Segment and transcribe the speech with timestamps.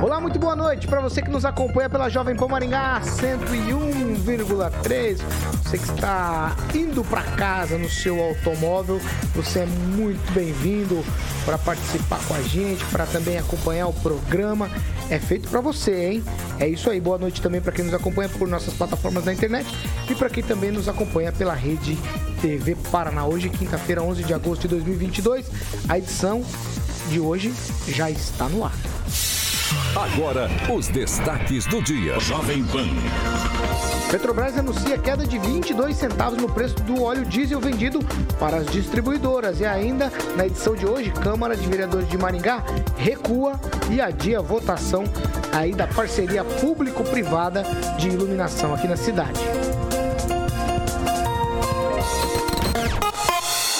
[0.00, 5.18] Olá, muito boa noite para você que nos acompanha pela Jovem Pan Maringá 101,3.
[5.64, 9.00] Você que está indo para casa no seu automóvel,
[9.34, 11.04] você é muito bem-vindo
[11.44, 14.70] para participar com a gente, para também acompanhar o programa.
[15.10, 16.22] É feito para você, hein?
[16.60, 17.00] É isso aí.
[17.00, 19.66] Boa noite também para quem nos acompanha por nossas plataformas na internet
[20.08, 21.98] e para quem também nos acompanha pela rede
[22.40, 23.26] TV Paraná.
[23.26, 25.50] Hoje, quinta-feira, 11 de agosto de 2022,
[25.88, 26.44] a edição
[27.08, 27.52] de hoje
[27.88, 28.72] já está no ar.
[29.94, 32.18] Agora, os destaques do dia.
[32.20, 32.86] Jovem Pan.
[34.10, 38.00] Petrobras anuncia queda de 22 centavos no preço do óleo diesel vendido
[38.38, 39.60] para as distribuidoras.
[39.60, 42.64] E ainda, na edição de hoje, Câmara de Vereadores de Maringá
[42.96, 43.60] recua
[43.90, 45.04] e adia a votação
[45.52, 47.62] aí da parceria público-privada
[47.98, 49.40] de iluminação aqui na cidade.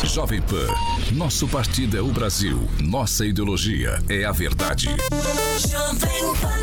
[0.04, 0.66] Jovem Pan.
[1.12, 2.68] Nosso partido é o Brasil.
[2.80, 4.88] Nossa ideologia é a verdade.
[5.58, 6.58] Jovem Pan.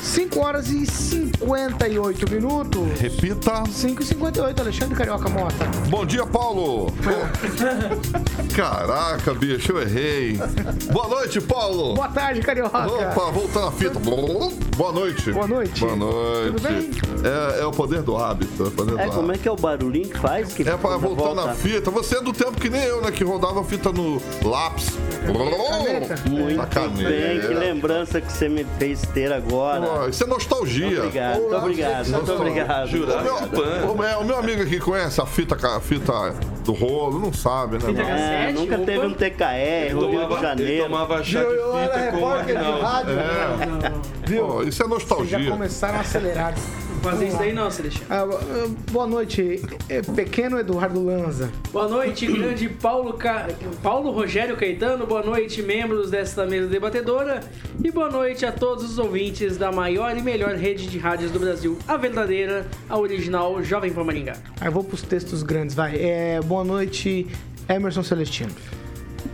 [0.00, 3.00] 5 horas e 58 minutos.
[3.00, 3.64] Repita.
[3.66, 5.64] 5 e 58, Alexandre Carioca Mota.
[5.88, 6.92] Bom dia, Paulo.
[8.54, 10.38] Caraca, bicho, eu errei.
[10.92, 11.94] Boa noite, Paulo.
[11.94, 12.86] Boa tarde, Carioca.
[12.86, 13.98] Opa, voltando a fita.
[13.98, 15.32] Boa noite.
[15.32, 15.80] Boa noite.
[15.80, 16.52] Boa noite.
[16.52, 16.90] Tudo bem?
[17.56, 18.64] É, é o poder do hábito.
[18.64, 19.42] É, o poder É, do como é hábito.
[19.42, 20.52] que é o barulhinho que faz?
[20.52, 21.46] Que É pra voltar volta?
[21.46, 21.90] na fita.
[21.90, 23.10] Você é do tempo que nem eu, né?
[23.10, 24.90] Que rodava a fita no lápis.
[25.26, 26.14] Caneta.
[26.28, 27.08] Muito caneta.
[27.08, 30.08] bem, que lembrança que você me fez ter agora.
[30.08, 30.98] Isso é nostalgia.
[31.00, 32.88] Obrigado, muito obrigado, muito obrigado.
[32.88, 36.12] O meu, o, meu, o meu amigo aqui conhece a fita, a fita
[36.64, 37.86] do rolo, não sabe, né?
[37.86, 38.02] Fita?
[38.02, 40.84] É, nunca teve um TKR, Rio de Tomava, ele Janeiro.
[40.84, 43.14] tomava chá de Eu era fita com o rádio.
[44.26, 44.46] Viu?
[44.46, 45.38] Pô, isso é Vocês nostalgia.
[45.42, 46.62] já começaram acelerados.
[47.02, 48.06] Fazer isso aí não, Celestino.
[48.08, 51.50] Ah, ah, boa noite, eh, pequeno Eduardo Lanza.
[51.72, 53.48] Boa noite, grande Paulo, Ca...
[53.82, 55.06] Paulo Rogério Caetano.
[55.06, 57.40] Boa noite, membros desta mesa debatedora.
[57.82, 61.40] E boa noite a todos os ouvintes da maior e melhor rede de rádios do
[61.40, 64.36] Brasil, a verdadeira, a original Jovem Pan Maringá.
[64.60, 65.96] Aí vou pros textos grandes, vai.
[65.96, 67.26] É, boa noite,
[67.68, 68.52] Emerson Celestino.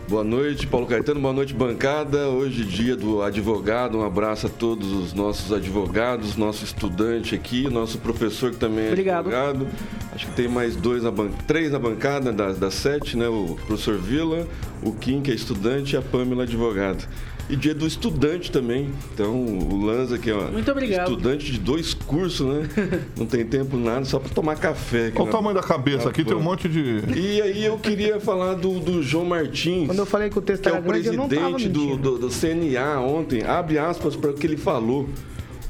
[0.09, 1.19] Boa noite, Paulo Caetano.
[1.19, 2.29] Boa noite, bancada.
[2.29, 3.95] Hoje, dia do advogado.
[3.95, 8.87] Um abraço a todos os nossos advogados, nosso estudante aqui, nosso professor que também é
[8.87, 9.27] Obrigado.
[9.27, 9.67] advogado.
[10.11, 11.29] Acho que tem mais dois na ban...
[11.45, 13.27] três na bancada das, das sete, né?
[13.27, 14.47] O professor Vila,
[14.81, 17.07] o Kim, que é estudante, e a Pamela, advogado.
[17.49, 18.91] E dia do estudante também.
[19.13, 21.09] Então, o Lanza, que é ó, Muito obrigado.
[21.09, 22.69] estudante de dois cursos, né?
[23.17, 25.07] Não tem tempo nada, só para tomar café.
[25.07, 27.01] aqui Olha o na- tamanho da cabeça aqui, tem um monte de.
[27.15, 29.87] E aí eu queria falar do, do João Martins.
[29.87, 31.97] Quando eu falei que o texto que é o grande, eu não tava presidente do,
[31.97, 35.09] do, do CNA ontem, abre aspas para o que ele falou.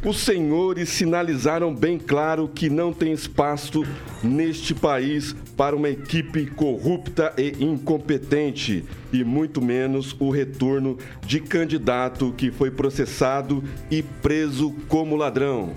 [0.04, 3.84] Os senhores sinalizaram bem claro que não tem espaço
[4.24, 12.34] neste país para uma equipe corrupta e incompetente, e muito menos o retorno de candidato
[12.38, 13.62] que foi processado
[13.92, 15.74] e preso como ladrão.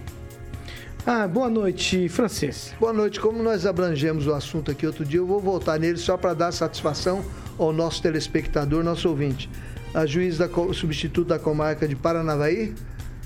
[1.05, 2.73] Ah, boa noite, francês.
[2.79, 3.19] Boa noite.
[3.19, 6.53] Como nós abrangemos o assunto aqui outro dia, eu vou voltar nele só para dar
[6.53, 7.25] satisfação
[7.59, 9.51] ao nosso telespectador, nosso ouvinte.
[9.93, 12.73] A juiz da substituto da comarca de Paranavaí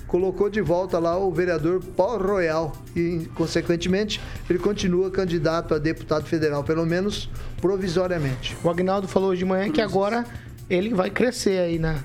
[0.07, 6.27] colocou de volta lá o vereador Paul Royal e, consequentemente, ele continua candidato a deputado
[6.27, 7.29] federal, pelo menos
[7.61, 8.57] provisoriamente.
[8.63, 10.25] O Agnaldo falou hoje de manhã que agora
[10.71, 11.97] ele vai crescer aí na,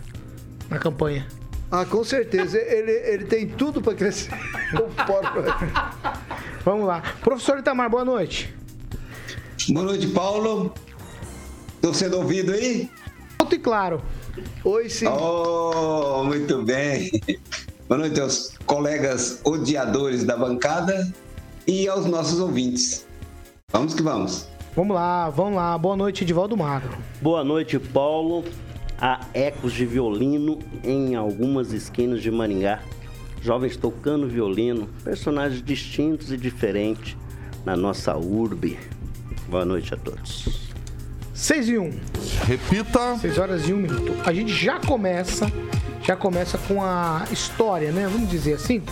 [0.70, 1.28] na campanha.
[1.72, 2.58] Ah, com certeza.
[2.60, 4.32] ele, ele tem tudo para crescer.
[6.66, 7.02] Vamos lá.
[7.22, 8.54] Professor Itamar, boa noite.
[9.70, 10.74] Boa noite, Paulo.
[11.76, 12.90] Estou sendo ouvido aí?
[13.40, 14.02] Alto e claro.
[14.64, 15.08] Oi, sim.
[15.08, 17.10] Oh, muito bem.
[17.92, 21.12] Boa noite aos colegas odiadores da bancada
[21.68, 23.06] e aos nossos ouvintes.
[23.70, 24.48] Vamos que vamos.
[24.74, 25.78] Vamos lá, vamos lá.
[25.78, 26.98] Boa noite, Edivaldo Magro.
[27.22, 28.46] Boa noite, Paulo.
[28.98, 32.80] Há ecos de violino em algumas esquinas de Maringá.
[33.42, 37.18] Jovens tocando violino, personagens distintos e diferentes
[37.66, 38.80] na nossa urbe.
[39.50, 40.72] Boa noite a todos.
[41.34, 41.92] 6 e 1.
[42.46, 43.18] Repita.
[43.18, 44.14] 6 horas e 1 minuto.
[44.26, 45.52] A gente já começa,
[46.12, 48.06] já começa com a história, né?
[48.12, 48.84] Vamos dizer assim,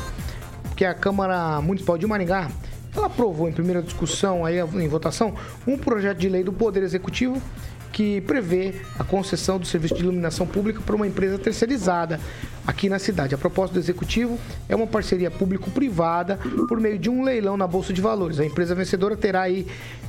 [0.74, 2.50] que a Câmara Municipal de Maringá,
[2.96, 5.34] ela aprovou em primeira discussão, aí em votação,
[5.68, 7.42] um projeto de lei do Poder Executivo
[8.00, 12.18] que prevê a concessão do serviço de iluminação pública para uma empresa terceirizada
[12.66, 13.36] aqui na cidade.
[13.36, 17.92] A proposta do executivo é uma parceria público-privada por meio de um leilão na Bolsa
[17.92, 18.40] de Valores.
[18.40, 19.68] A empresa vencedora terá aí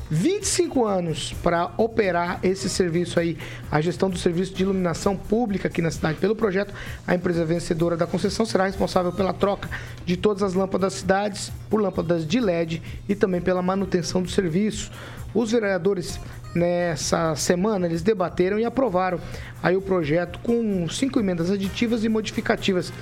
[0.09, 3.37] 25 anos para operar esse serviço aí,
[3.71, 6.19] a gestão do serviço de iluminação pública aqui na cidade.
[6.19, 6.73] Pelo projeto,
[7.05, 9.69] a empresa vencedora da concessão será responsável pela troca
[10.07, 14.31] de todas as lâmpadas das cidades por lâmpadas de LED e também pela manutenção do
[14.31, 14.93] serviço.
[15.35, 16.19] Os vereadores
[16.55, 19.21] nessa semana eles debateram e aprovaram
[19.63, 22.93] aí o projeto com cinco emendas aditivas e modificativas.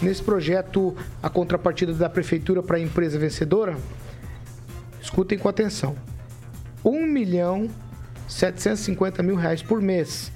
[0.00, 3.76] Nesse projeto, a contrapartida da prefeitura para a empresa vencedora,
[5.00, 5.96] escutem com atenção,
[6.84, 7.68] 1 milhão
[8.28, 10.30] 750 mil reais por mês.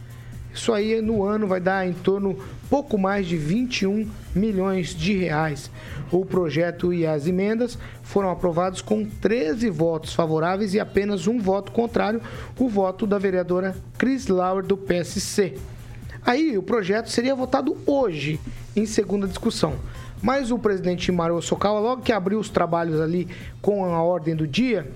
[0.55, 2.37] Isso aí no ano vai dar em torno
[2.69, 5.71] pouco mais de 21 milhões de reais.
[6.11, 11.73] O projeto e as emendas foram aprovados com 13 votos favoráveis e apenas um voto
[11.73, 12.21] contrário,
[12.59, 15.55] o voto da vereadora Cris Lauer do PSC.
[16.25, 18.39] Aí o projeto seria votado hoje
[18.77, 19.75] em segunda discussão.
[20.23, 23.27] Mas o presidente Mário Sokawa, logo que abriu os trabalhos ali
[23.61, 24.89] com a ordem do dia,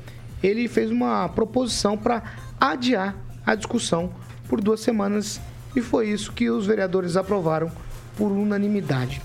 [0.43, 2.23] ele fez uma proposição para
[2.61, 4.13] adiar a discussão
[4.49, 5.41] por duas semanas
[5.75, 7.71] e foi isso que os vereadores aprovaram
[8.17, 9.21] por unanimidade.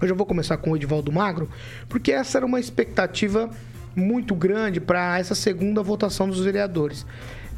[0.00, 1.48] Eu já vou começar com o Edivaldo Magro,
[1.88, 3.50] porque essa era uma expectativa
[3.94, 7.06] muito grande para essa segunda votação dos vereadores.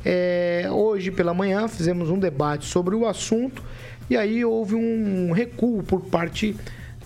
[0.05, 3.63] É, hoje pela manhã fizemos um debate sobre o assunto
[4.11, 6.57] e aí houve um recuo por parte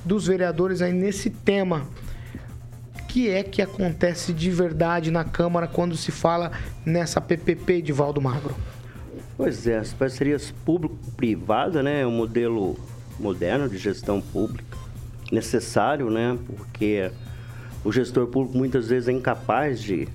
[0.04, 1.86] dos vereadores aí nesse tema.
[2.98, 6.52] O que é que acontece de verdade na Câmara quando se fala
[6.84, 8.54] nessa PPP de Magro?
[9.36, 12.74] Pois é, as parcerias público-privada, né, é um modelo
[13.20, 14.78] moderno de gestão pública,
[15.30, 17.10] necessário, né, porque
[17.84, 20.08] o gestor público muitas vezes é incapaz de,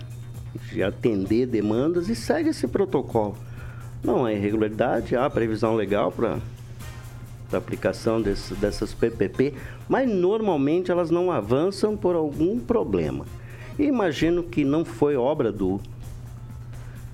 [0.72, 3.38] de atender demandas e segue esse protocolo.
[4.04, 6.40] Não há irregularidade, há previsão legal para
[7.54, 9.54] a aplicação desse, dessas PPP,
[9.88, 13.26] mas normalmente elas não avançam por algum problema.
[13.78, 15.80] E imagino que não foi obra do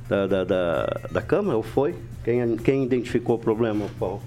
[0.08, 1.96] da, da, da, da Câmara, ou foi?
[2.24, 4.22] Quem, quem identificou o problema, Paulo?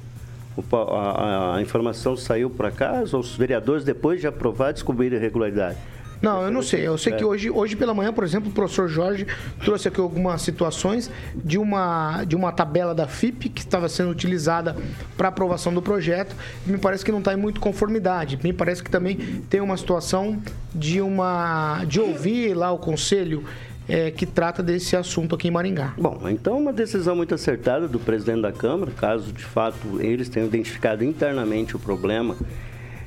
[0.56, 5.79] O, a, a, informação saiu para casa, os vereadores, depois de aprovar, descobriram irregularidade?
[6.21, 6.87] Não, eu não sei.
[6.87, 9.27] Eu sei que hoje, hoje pela manhã, por exemplo, o professor Jorge
[9.65, 14.76] trouxe aqui algumas situações de uma, de uma tabela da FIP que estava sendo utilizada
[15.17, 16.37] para aprovação do projeto.
[16.67, 18.38] Me parece que não está em muito conformidade.
[18.43, 19.17] Me parece que também
[19.49, 20.38] tem uma situação
[20.75, 23.43] de uma de ouvir lá o conselho
[23.91, 25.95] é, que trata desse assunto aqui em Maringá.
[25.99, 30.47] Bom, então uma decisão muito acertada do presidente da Câmara, caso de fato eles tenham
[30.47, 32.37] identificado internamente o problema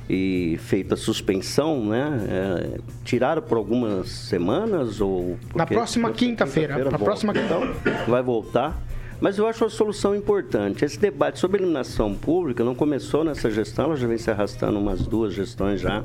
[0.08, 2.26] e feito a suspensão, né?
[2.28, 7.62] É, tiraram por algumas semanas ou na próxima quinta-feira, quinta na próxima então
[8.06, 8.78] vai voltar.
[9.24, 10.84] Mas eu acho uma solução importante.
[10.84, 15.06] Esse debate sobre iluminação pública não começou nessa gestão, ela já vem se arrastando umas
[15.06, 16.04] duas gestões já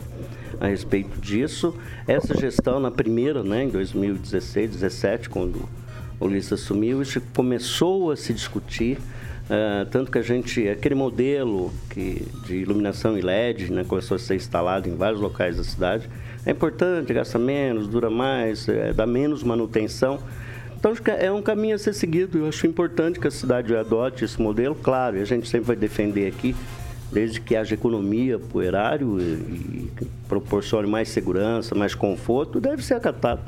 [0.58, 1.76] a respeito disso.
[2.08, 5.68] Essa gestão, na primeira, né, em 2016, 2017, quando
[6.18, 8.98] o Ulisses assumiu, isso começou a se discutir.
[8.98, 14.20] Uh, tanto que a gente, aquele modelo que, de iluminação em LED, né, começou a
[14.20, 16.10] ser instalado em vários locais da cidade,
[16.46, 20.22] é importante, gasta menos, dura mais, é, dá menos manutenção.
[20.80, 22.38] Então, é um caminho a ser seguido.
[22.38, 24.74] Eu acho importante que a cidade adote esse modelo.
[24.76, 26.56] Claro, a gente sempre vai defender aqui
[27.12, 29.92] desde que haja economia para o erário e, e
[30.28, 33.42] proporcione mais segurança, mais conforto, deve ser acatado.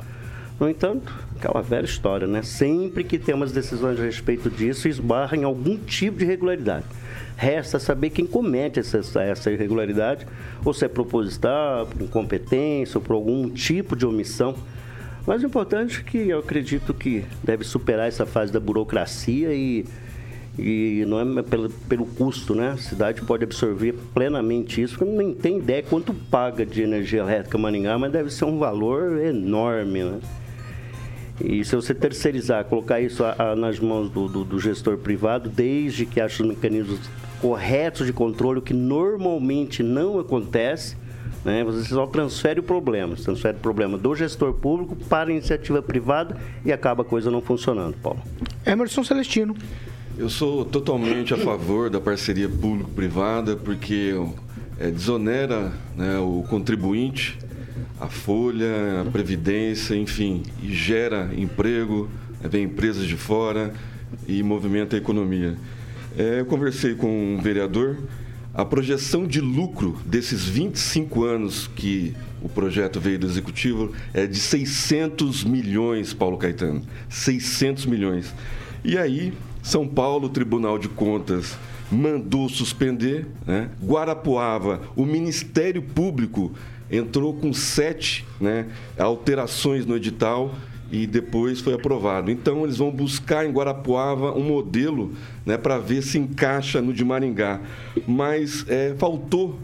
[0.60, 2.42] No entanto, aquela velha história, né?
[2.42, 6.84] Sempre que temos decisões a respeito disso, esbarra em algum tipo de irregularidade.
[7.36, 10.26] Resta saber quem comete essa, essa irregularidade,
[10.64, 14.54] ou se é proposital, por incompetência, ou por algum tipo de omissão.
[15.26, 19.84] Mas o importante é que eu acredito que deve superar essa fase da burocracia e
[20.58, 22.72] e não é pelo, pelo custo, né?
[22.72, 27.56] A cidade pode absorver plenamente isso, porque nem tem ideia quanto paga de energia elétrica
[27.56, 30.20] Maringá, mas deve ser um valor enorme, né?
[31.42, 35.48] E se você terceirizar, colocar isso a, a, nas mãos do, do, do, gestor privado,
[35.48, 37.00] desde que ache os mecanismos
[37.40, 40.96] corretos de controle, o que normalmente não acontece,
[41.44, 41.64] né?
[41.64, 45.82] Você só transfere o problema, você transfere o problema do gestor público para a iniciativa
[45.82, 48.20] privada e acaba a coisa não funcionando, Paulo.
[48.64, 49.54] Emerson Celestino.
[50.18, 54.14] Eu sou totalmente a favor da parceria público-privada, porque
[54.78, 57.38] é, desonera né, o contribuinte,
[57.98, 62.10] a folha, a previdência, enfim, e gera emprego,
[62.42, 63.72] vem empresas de fora
[64.28, 65.56] e movimenta a economia.
[66.16, 67.96] É, eu conversei com um vereador,
[68.54, 74.38] a projeção de lucro desses 25 anos que o projeto veio do executivo é de
[74.38, 76.82] 600 milhões, Paulo Caetano.
[77.08, 78.34] 600 milhões.
[78.84, 79.32] E aí,
[79.62, 81.56] São Paulo, Tribunal de Contas
[81.90, 83.70] mandou suspender, né?
[83.82, 86.52] Guarapuava, o Ministério Público
[86.90, 88.66] entrou com sete né,
[88.98, 90.54] alterações no edital
[90.92, 92.30] e depois foi aprovado.
[92.30, 95.12] Então, eles vão buscar em Guarapuava um modelo
[95.44, 97.60] né, para ver se encaixa no de Maringá.
[98.06, 99.58] Mas é, faltou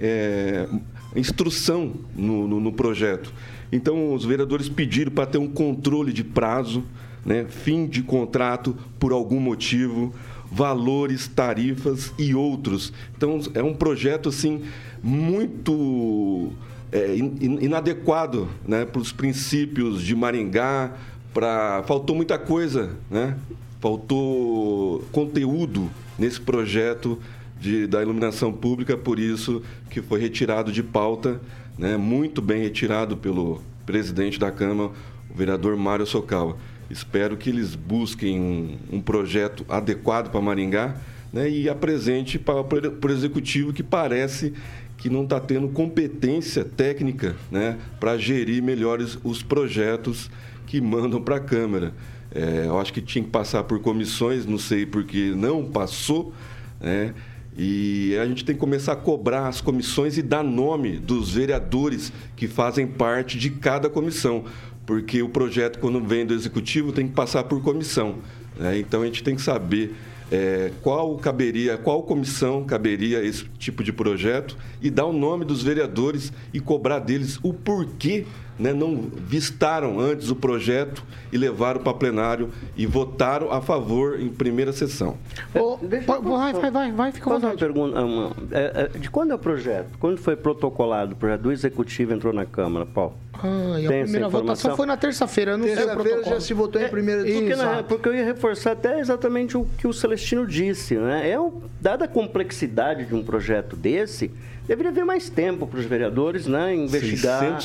[0.00, 0.66] é,
[1.14, 3.30] instrução no, no, no, projeto.
[3.70, 6.82] Então, os vereadores pediram para ter um controle de prazo,
[7.26, 10.14] né, fim de contrato por algum motivo,
[10.50, 12.90] valores, tarifas e outros.
[13.14, 14.62] Então, é um projeto assim
[15.02, 16.52] muito
[16.92, 20.92] é, inadequado né, para os princípios de Maringá,
[21.32, 23.36] pra, faltou muita coisa, né?
[23.80, 27.18] faltou conteúdo nesse projeto
[27.58, 31.40] de, da iluminação pública, por isso que foi retirado de pauta,
[31.78, 34.90] né, muito bem retirado pelo presidente da Câmara,
[35.30, 36.58] o vereador Mário Socal.
[36.90, 40.96] Espero que eles busquem um, um projeto adequado para Maringá
[41.32, 44.52] né, e apresente para, para o executivo que parece
[45.00, 50.30] que não está tendo competência técnica né, para gerir melhores os projetos
[50.66, 51.94] que mandam para a Câmara.
[52.32, 56.32] É, eu acho que tinha que passar por comissões, não sei porque não passou,
[56.80, 57.14] né?
[57.56, 62.12] E a gente tem que começar a cobrar as comissões e dar nome dos vereadores
[62.36, 64.44] que fazem parte de cada comissão,
[64.86, 68.18] porque o projeto, quando vem do executivo, tem que passar por comissão.
[68.56, 68.78] Né?
[68.78, 69.94] Então a gente tem que saber
[70.30, 75.62] é, qual caberia, qual comissão caberia esse tipo de projeto e dar o nome dos
[75.62, 78.26] vereadores e cobrar deles o porquê
[78.60, 81.02] né, não vistaram antes o projeto
[81.32, 85.16] e levaram para plenário e votaram a favor em primeira sessão.
[85.54, 87.56] Oh, vai, vai, vai, vai, fica à vontade.
[87.56, 89.98] Pergunta, uma, é, é, de quando é o projeto?
[89.98, 93.14] Quando foi protocolado o projeto do Executivo entrou na Câmara, Paulo?
[93.42, 97.26] Ah, e a primeira votação foi na terça-feira, não terça-feira já se votou em primeira
[97.26, 101.30] é, porque, na, porque eu ia reforçar até exatamente o que o Celestino disse, né?
[101.30, 104.30] É um, dada a complexidade de um projeto desse,
[104.66, 106.74] Deveria haver mais tempo para os vereadores, né?
[106.74, 107.58] Investigar,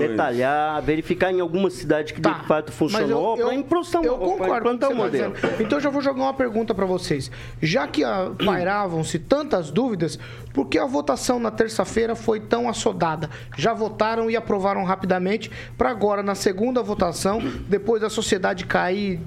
[0.00, 4.92] detalhar, verificar em alguma cidade que tá, de fato funcionou, para implantar Eu concordo com
[4.92, 5.34] o modelo.
[5.60, 7.30] Então já vou jogar uma pergunta para vocês.
[7.62, 10.18] Já que ah, pairavam-se tantas dúvidas,
[10.52, 13.30] por que a votação na terça-feira foi tão assodada?
[13.56, 19.20] Já votaram e aprovaram rapidamente para agora, na segunda votação, depois da sociedade cair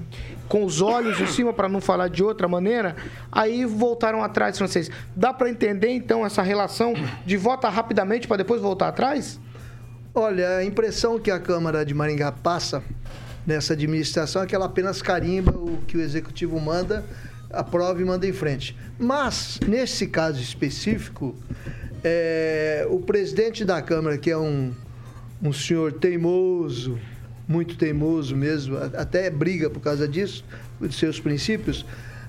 [0.52, 2.94] com os olhos em cima, para não falar de outra maneira,
[3.32, 4.90] aí voltaram atrás, francês.
[5.16, 6.92] Dá para entender, então, essa relação
[7.24, 9.40] de vota rapidamente para depois voltar atrás?
[10.14, 12.82] Olha, a impressão que a Câmara de Maringá passa
[13.46, 17.02] nessa administração é que ela apenas carimba o que o Executivo manda,
[17.50, 18.76] aprova e manda em frente.
[18.98, 21.34] Mas, nesse caso específico,
[22.04, 24.70] é, o presidente da Câmara, que é um,
[25.42, 26.98] um senhor teimoso,
[27.52, 30.42] muito teimoso mesmo, até briga por causa disso,
[30.80, 31.84] de seus princípios,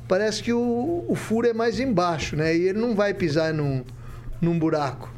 [0.08, 2.54] parece que o, o furo é mais embaixo, né?
[2.56, 3.86] E ele não vai pisar num,
[4.42, 5.10] num buraco.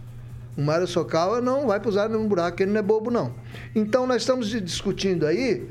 [0.56, 3.34] O Mário Socawa não vai pisar num buraco, ele não é bobo, não.
[3.74, 5.68] Então, nós estamos discutindo aí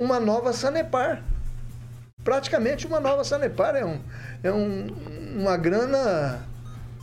[0.00, 1.22] uma nova Sanepar.
[2.24, 3.76] Praticamente uma nova Sanepar.
[3.76, 4.00] É, um,
[4.42, 4.88] é um,
[5.38, 6.44] uma grana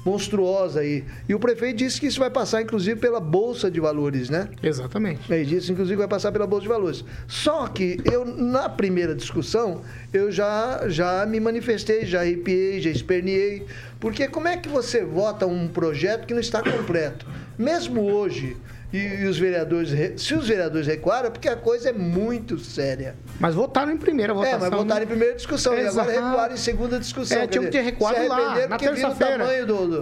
[0.08, 1.04] monstruosa aí.
[1.28, 4.50] E o prefeito disse que isso vai passar, inclusive, pela Bolsa de Valores, né?
[4.64, 5.32] Exatamente.
[5.32, 7.04] Ele disse, inclusive, vai passar pela Bolsa de Valores.
[7.28, 9.82] Só que eu, na primeira discussão,
[10.14, 13.66] eu já, já me manifestei, já arrepiei, já esperneei.
[14.00, 17.26] Porque como é que você vota um projeto que não está completo?
[17.58, 18.56] Mesmo hoje,
[18.92, 23.16] e, e, os vereadores, se os vereadores recuaram, é porque a coisa é muito séria.
[23.40, 24.58] Mas votaram em primeira votação.
[24.58, 27.38] É, mas votaram em primeira discussão é, e agora recuaram em segunda discussão.
[27.38, 29.46] É, tinha que ter recuado lá, na terça-feira.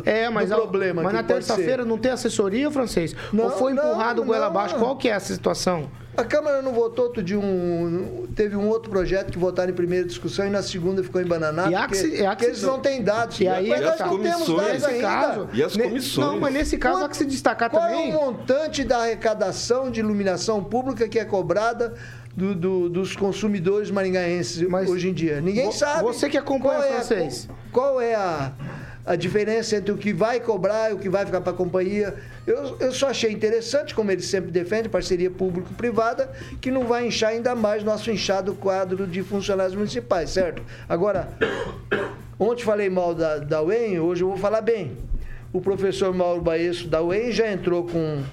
[0.06, 1.02] é, mas do problema.
[1.02, 3.16] Mas na terça-feira não tem assessoria, francês?
[3.34, 4.76] Não, Ou foi empurrado não, goela abaixo?
[4.76, 5.90] Qual que é a situação?
[6.18, 8.26] A Câmara não votou outro de um.
[8.36, 11.72] Teve um outro projeto que votaram em primeira discussão e na segunda ficou embananado.
[11.72, 13.40] E porque, e porque eles não têm dados.
[13.40, 15.02] E aí, mas nós não temos dados ainda.
[15.02, 16.28] Caso, e as comissões.
[16.28, 18.12] Não, mas nesse caso há que se destacar qual também.
[18.12, 21.94] Qual é o montante da arrecadação de iluminação pública que é cobrada
[22.36, 25.42] do, do, dos consumidores maringaenses mas hoje em dia?
[25.42, 26.04] Ninguém sabe.
[26.04, 27.50] Você que acompanha qual é, francês.
[27.72, 28.54] Qual é a
[29.06, 32.16] a diferença entre o que vai cobrar e o que vai ficar para a companhia.
[32.48, 37.30] Eu, eu só achei interessante, como ele sempre defende, parceria público-privada, que não vai inchar
[37.30, 40.64] ainda mais nosso inchado quadro de funcionários municipais, certo?
[40.90, 41.30] Agora,
[42.40, 44.98] ontem falei mal da, da UEM, hoje eu vou falar bem.
[45.54, 48.24] O professor Mauro Baesso da UEM já entrou com,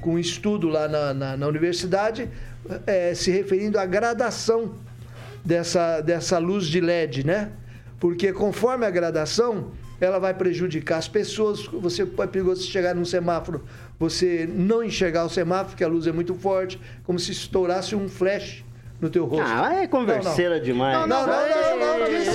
[0.00, 2.28] com um estudo lá na, na, na universidade,
[2.86, 4.76] é, se referindo à gradação
[5.44, 7.50] dessa, dessa luz de LED, né?
[7.98, 11.64] Porque conforme a gradação, ela vai prejudicar as pessoas.
[11.66, 13.64] Você pode perigoso chegar num semáforo,
[13.98, 18.08] você não enxergar o semáforo, porque a luz é muito forte, como se estourasse um
[18.08, 18.64] flash
[19.00, 19.46] no teu rosto.
[19.50, 20.64] Ah, é converseira não, não.
[20.64, 20.98] demais.
[20.98, 22.28] Não, não, não, não, não, não, disse,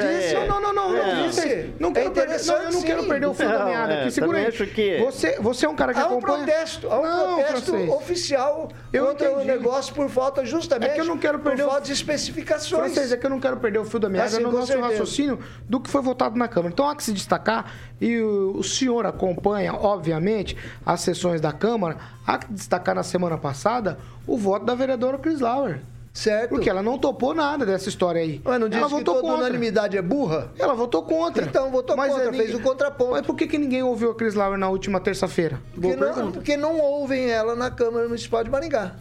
[0.00, 0.36] é, disse.
[0.36, 0.46] é.
[0.46, 1.70] Não, não, não, não, não, disse.
[1.78, 4.00] Não quero é perder, não, eu não quero perder o fio da Não, meada é,
[4.02, 4.10] aqui.
[4.10, 4.46] Segura aí.
[4.46, 6.44] acho que- Você, você é um cara que Há um acompanha...
[6.44, 7.90] protesto, há um Não, protesto francês.
[7.90, 9.46] oficial Eu contra o entendi.
[9.48, 12.82] negócio por falta justamente É que eu não quero perder o- por falta de especificações.
[12.92, 14.88] Francês, é que eu não quero perder o fio da meada Assim, no nosso certeza.
[14.88, 16.72] raciocínio do que foi votado na Câmara.
[16.72, 21.96] Então há que se destacar, e o, o senhor acompanha, obviamente, as sessões da Câmara,
[22.26, 25.80] há que destacar na semana passada o voto da vereadora Cris Lauer.
[26.12, 26.50] Certo.
[26.50, 28.40] Porque ela não topou nada dessa história aí.
[28.44, 29.44] Mas não disse ela que votou toda contra.
[29.44, 30.52] unanimidade é burra?
[30.58, 31.44] Ela votou contra.
[31.44, 33.12] Então, votou contra, é, fez o contraponto.
[33.12, 35.60] Mas por que, que ninguém ouviu a Cris Lauer na última terça-feira?
[35.72, 36.38] Porque Boa não, pergunta.
[36.38, 38.96] porque não ouvem ela na Câmara Municipal de Maringá.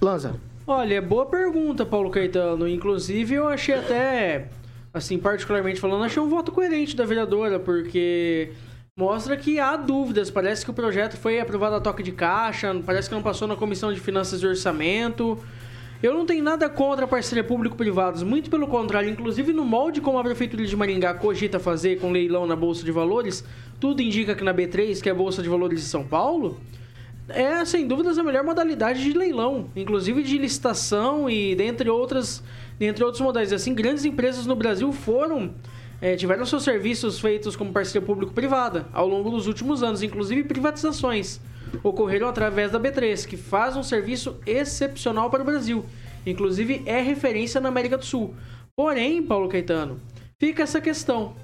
[0.00, 0.34] Lanza.
[0.66, 2.68] Olha, boa pergunta, Paulo Caetano.
[2.68, 4.48] Inclusive, eu achei até,
[4.92, 8.52] assim, particularmente falando, achei um voto coerente da vereadora, porque
[8.98, 10.30] mostra que há dúvidas.
[10.30, 13.56] Parece que o projeto foi aprovado a toque de caixa, parece que não passou na
[13.56, 15.38] Comissão de Finanças e Orçamento.
[16.02, 20.18] Eu não tenho nada contra a parceria público-privados, muito pelo contrário, inclusive no molde como
[20.18, 23.44] a Prefeitura de Maringá cogita fazer com leilão na Bolsa de Valores,
[23.78, 26.58] tudo indica que na B3, que é a Bolsa de Valores de São Paulo,
[27.28, 32.42] é sem dúvidas a melhor modalidade de leilão, inclusive de licitação e dentre outras,
[32.78, 33.52] dentre outros modais.
[33.52, 35.54] Assim, grandes empresas no Brasil foram
[36.00, 41.42] é, tiveram seus serviços feitos como parceria público-privada ao longo dos últimos anos, inclusive privatizações
[41.82, 45.84] ocorreram através da B3, que faz um serviço excepcional para o Brasil.
[46.26, 48.34] Inclusive é referência na América do Sul.
[48.76, 50.00] Porém, Paulo Caetano,
[50.38, 51.34] fica essa questão.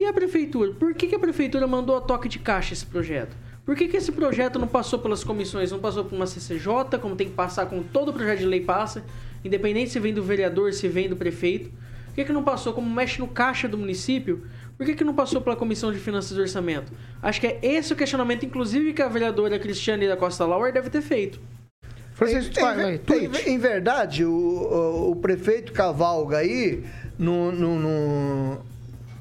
[0.00, 0.72] E a prefeitura?
[0.72, 3.36] Por que, a prefeitura mandou a toque de caixa esse projeto?
[3.64, 7.16] Por que, que esse projeto não passou pelas comissões, não passou por uma CCJ, como
[7.16, 9.04] tem que passar com todo projeto de lei passa,
[9.44, 11.70] independente se vem do vereador, se vem do prefeito?
[12.06, 15.14] Por que, que não passou, como mexe no caixa do município, por que, que não
[15.14, 16.92] passou pela Comissão de Finanças e Orçamento?
[17.22, 20.90] Acho que é esse o questionamento, inclusive, que a vereadora Cristiane da Costa Lauer deve
[20.90, 21.40] ter feito.
[22.14, 22.54] Francisco,
[23.14, 26.84] Em- em, em verdade, o, o- o prefeito cavalga aí
[27.18, 28.58] no, no- no-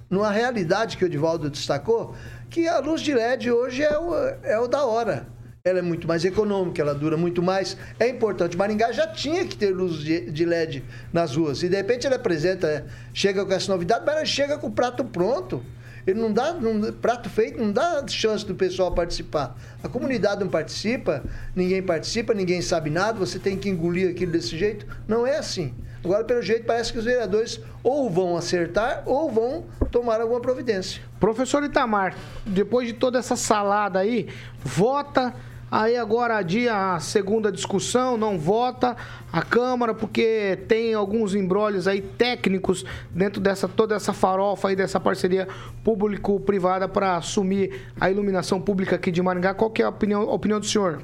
[0.09, 2.13] numa realidade que o Edivaldo destacou,
[2.49, 4.13] que a luz de LED hoje é o,
[4.43, 5.27] é o da hora.
[5.65, 7.77] Ela é muito mais econômica, ela dura muito mais.
[7.97, 8.57] É importante.
[8.57, 11.63] Maringá já tinha que ter luz de, LED nas ruas.
[11.63, 15.05] E de repente ele apresenta, chega com essa novidade, mas ele chega com o prato
[15.05, 15.63] pronto.
[16.05, 19.55] Ele não dá, não- prato feito, não dá chance do pessoal participar.
[19.81, 21.23] A comunidade não participa,
[21.55, 24.85] ninguém participa, ninguém sabe nada, você tem que engolir aquilo desse jeito.
[25.07, 25.73] Não é assim.
[26.03, 31.01] Agora, pelo jeito, parece que os vereadores ou vão acertar ou vão tomar alguma providência.
[31.21, 34.27] Professor Itamar, depois de toda essa salada aí,
[34.61, 35.33] vota.
[35.75, 38.95] Aí agora adia a segunda discussão, não vota
[39.31, 44.99] a Câmara, porque tem alguns embrólios aí técnicos dentro dessa toda essa farofa aí dessa
[44.99, 45.47] parceria
[45.83, 49.55] público-privada para assumir a iluminação pública aqui de Maringá.
[49.55, 51.01] Qual que é a opinião, a opinião do senhor?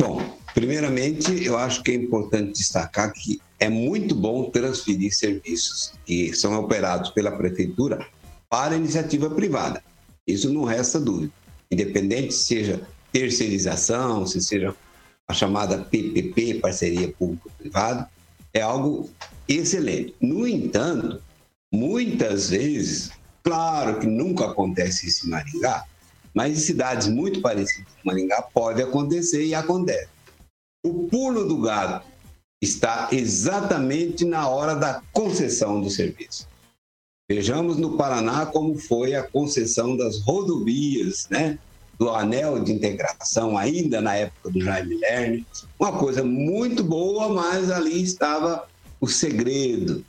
[0.00, 0.20] Bom,
[0.52, 6.58] primeiramente, eu acho que é importante destacar que é muito bom transferir serviços que são
[6.58, 8.04] operados pela prefeitura
[8.50, 9.80] para a iniciativa privada.
[10.26, 11.32] Isso não resta dúvida.
[11.70, 12.82] Independente seja
[13.14, 14.74] terceirização, se seja
[15.28, 18.10] a chamada PPP, parceria público-privada,
[18.52, 19.08] é algo
[19.48, 20.16] excelente.
[20.20, 21.22] No entanto,
[21.72, 23.12] muitas vezes,
[23.44, 25.84] claro que nunca acontece isso em Maringá,
[26.34, 30.08] mas em cidades muito parecidas com Maringá pode acontecer e acontece.
[30.84, 32.04] O pulo do gato
[32.60, 36.48] está exatamente na hora da concessão do serviço.
[37.30, 41.60] Vejamos no Paraná como foi a concessão das rodovias, né?
[41.98, 45.44] Do anel de integração, ainda na época do Jaime Lerner.
[45.78, 48.66] Uma coisa muito boa, mas ali estava
[49.00, 50.04] o segredo.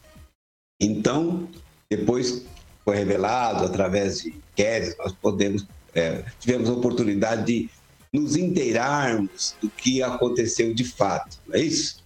[0.82, 1.48] Então,
[1.89, 2.43] depois
[2.84, 7.69] foi revelado através de inquéritos, nós podemos, é, tivemos a oportunidade de
[8.13, 12.04] nos inteirarmos do que aconteceu de fato, não é isso?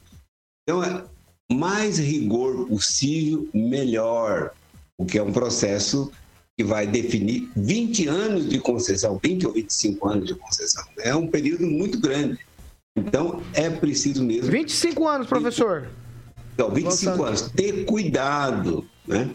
[0.64, 1.04] Então, é,
[1.52, 4.52] mais rigor possível, melhor,
[4.98, 6.12] porque é um processo
[6.60, 10.84] que vai definir 20 anos de concessão, 20 ou 25 anos de concessão.
[10.98, 12.38] É um período muito grande.
[12.98, 14.52] Então, é preciso mesmo.
[14.52, 15.88] 25 anos, professor.
[16.54, 17.28] Então, 25 Nossa.
[17.30, 17.42] anos.
[17.56, 19.30] Ter cuidado, né?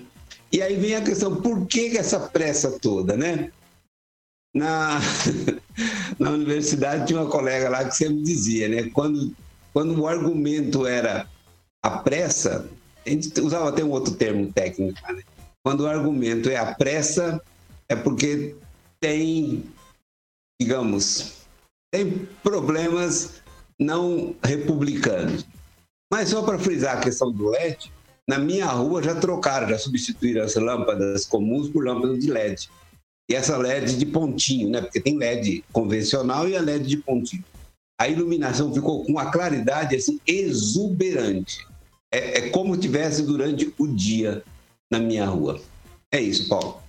[0.53, 3.51] E aí vem a questão, por que essa pressa toda, né?
[4.55, 5.01] Na,
[6.21, 8.91] na universidade tinha uma colega lá que sempre dizia, né?
[8.93, 9.35] Quando,
[9.73, 11.27] quando o argumento era
[11.83, 12.69] a pressa,
[13.07, 15.23] a gente usava até um outro termo técnico, né?
[15.65, 17.41] Quando o argumento é a pressa,
[17.89, 18.55] é porque
[19.01, 19.65] tem,
[20.61, 21.33] digamos,
[21.91, 23.43] tem problemas
[23.81, 25.47] não republicanos.
[26.13, 27.91] Mas só para frisar a questão do LED,
[28.29, 32.69] na minha rua já trocaram, já substituíram as lâmpadas comuns por lâmpadas de LED.
[33.31, 34.83] E essa LED de pontinho, né?
[34.83, 37.45] Porque tem LED convencional e a LED de pontinho.
[37.99, 41.67] A iluminação ficou com uma claridade assim exuberante.
[42.13, 44.45] É, é como tivesse durante o dia
[44.91, 45.61] na minha rua.
[46.11, 46.85] É isso, Paulo.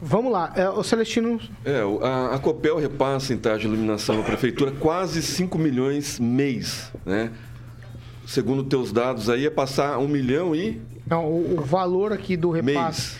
[0.00, 1.40] Vamos lá, é, o Celestino.
[1.64, 6.90] É, a, a Copel repassa em taxa de iluminação à prefeitura quase 5 milhões mês,
[7.06, 7.30] né?
[8.26, 10.80] Segundo teus dados aí, é passar 1 milhão e.
[11.06, 13.16] Não, o, o valor aqui do repasse,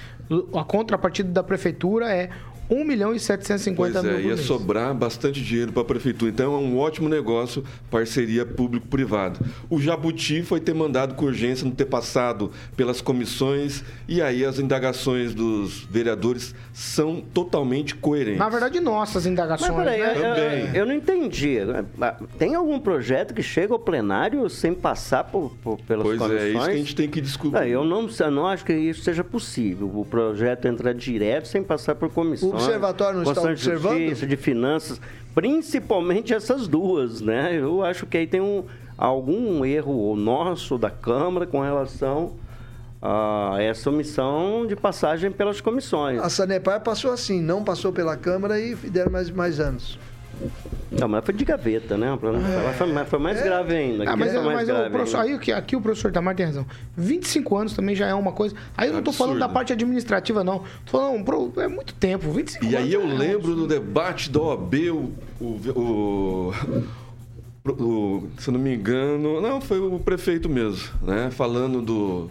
[0.54, 2.30] a contrapartida da prefeitura é
[2.70, 4.40] 1 milhão e 750 pois mil é, ia mês.
[4.42, 6.30] sobrar bastante dinheiro para a prefeitura.
[6.30, 9.38] Então é um ótimo negócio, parceria público-privada.
[9.68, 14.58] O Jabuti foi ter mandado com urgência, não ter passado pelas comissões, e aí as
[14.58, 18.38] indagações dos vereadores são totalmente coerentes.
[18.38, 19.70] Na verdade, nossas indagações.
[19.72, 20.12] Mas peraí, né?
[20.16, 20.76] eu, Também.
[20.76, 21.56] eu não entendi.
[22.38, 26.40] Tem algum projeto que chega ao plenário sem passar por, por- pelas Pois comissões?
[26.42, 27.60] é, é isso que a gente tem que descobrir.
[27.60, 29.90] Não, eu não, eu não acho que isso seja possível.
[29.94, 32.52] O projeto entrar direto sem passar por comissões.
[32.54, 34.00] O observatório não está Constituição de observando?
[34.00, 35.00] Justiça, de Finanças,
[35.34, 37.56] principalmente essas duas, né?
[37.56, 38.64] Eu acho que aí tem um,
[38.96, 42.34] algum erro nosso da Câmara com relação
[43.02, 46.20] a essa omissão de passagem pelas comissões.
[46.20, 49.98] A Sanepar passou assim, não passou pela Câmara e deram mais, mais anos.
[50.90, 52.18] Não, mas foi de gaveta, né?
[52.20, 54.04] Falar, foi, mais- mais grave ainda.
[54.04, 55.28] Ah, que mas, foi mais mas o grave professor, ainda.
[55.30, 56.66] aí, aqui, aqui o professor Tamar tem razão.
[56.96, 58.54] 25 anos também já é uma coisa.
[58.76, 60.60] Aí eu não tô falando da parte administrativa, não.
[60.86, 62.78] Tô falando, é muito tempo, 25 E anos.
[62.88, 65.44] aí eu é lembro do debate da OAB, o, o,
[65.76, 66.52] o-
[67.68, 71.30] o- se eu não me engano, não, foi o prefeito mesmo, né?
[71.30, 72.30] Falando do,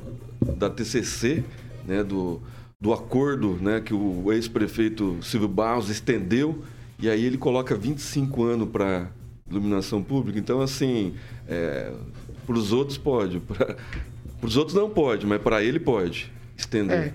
[0.57, 1.43] da TCC,
[1.87, 2.03] né?
[2.03, 2.41] Do,
[2.81, 3.79] do acordo né?
[3.79, 6.61] que o ex-prefeito Silvio Barros estendeu,
[6.99, 9.07] e aí ele coloca 25 anos para
[9.49, 10.37] iluminação pública.
[10.39, 11.15] Então, assim,
[12.45, 13.75] para os outros pode, para
[14.43, 16.97] os outros não pode, mas para ele pode estender.
[16.97, 17.13] É,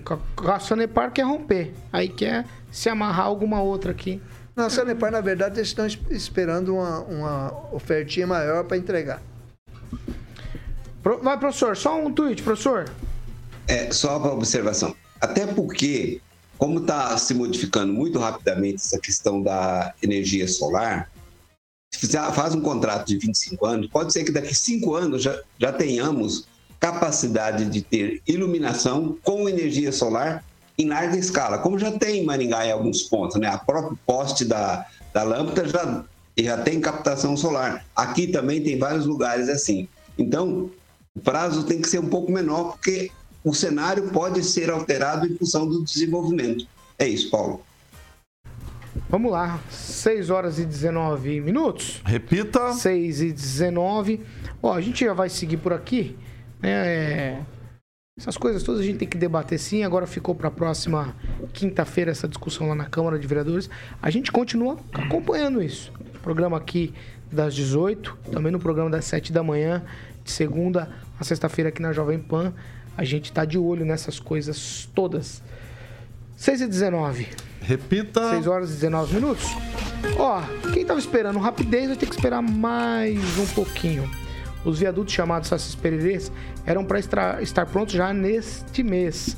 [0.51, 1.73] a- Sanepar quer romper.
[1.93, 4.21] Aí quer se amarrar alguma outra aqui.
[4.55, 9.21] Na Sanepar, na verdade, eles estão es- esperando uma, uma ofertinha maior para entregar.
[11.03, 12.89] Pro- Vai, professor, só um tweet, professor.
[13.67, 14.95] É, só para observação.
[15.19, 16.21] Até porque,
[16.57, 21.11] como está se modificando muito rapidamente essa questão da energia solar,
[21.93, 25.71] se faz um contrato de 25 anos, pode ser que daqui 5 anos já, já
[25.71, 26.47] tenhamos
[26.79, 30.43] capacidade de ter iluminação com energia solar
[30.77, 33.47] em larga escala, como já tem em Maringá em alguns pontos, né?
[33.47, 36.03] A própria poste da, da lâmpada já,
[36.37, 37.85] já tem captação solar.
[37.95, 39.87] Aqui também tem vários lugares assim.
[40.17, 40.69] Então,
[41.15, 43.09] o prazo tem que ser um pouco menor, porque
[43.45, 46.67] o cenário pode ser alterado em função do desenvolvimento.
[46.97, 47.61] É isso, Paulo.
[49.09, 49.59] Vamos lá.
[49.69, 52.01] 6 horas e 19 minutos.
[52.05, 52.73] Repita.
[52.73, 54.21] 6 e 19.
[54.63, 56.17] Ó, a gente já vai seguir por aqui.
[56.61, 56.69] né?
[56.71, 57.41] É,
[58.17, 59.83] Essas coisas todas a gente tem que debater sim.
[59.83, 61.15] Agora ficou para a próxima
[61.53, 63.69] quinta-feira essa discussão lá na Câmara de Vereadores.
[64.01, 65.91] A gente continua acompanhando isso.
[66.23, 66.93] Programa aqui
[67.31, 69.83] das 18, também no programa das 7 da manhã,
[70.23, 72.53] de segunda a sexta-feira aqui na Jovem Pan.
[72.97, 75.41] A gente tá de olho nessas coisas todas.
[76.37, 77.27] 6 e 19.
[77.61, 78.29] Repita.
[78.29, 79.45] 6 horas e 19 minutos.
[80.17, 84.09] Ó, quem tava esperando rapidez vai ter que esperar mais um pouquinho.
[84.63, 86.31] Os viadutos chamados Sassis Pererês
[86.65, 86.99] eram para
[87.41, 89.37] estar prontos já neste mês,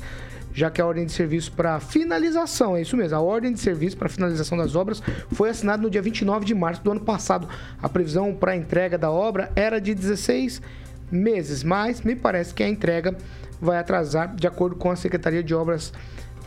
[0.54, 3.96] já que a ordem de serviço para finalização, é isso mesmo, a ordem de serviço
[3.96, 7.46] para finalização das obras foi assinada no dia 29 de março do ano passado.
[7.82, 10.62] A previsão para a entrega da obra era de 16
[11.10, 13.16] meses, mas me parece que a entrega
[13.60, 15.92] vai atrasar de acordo com a Secretaria de Obras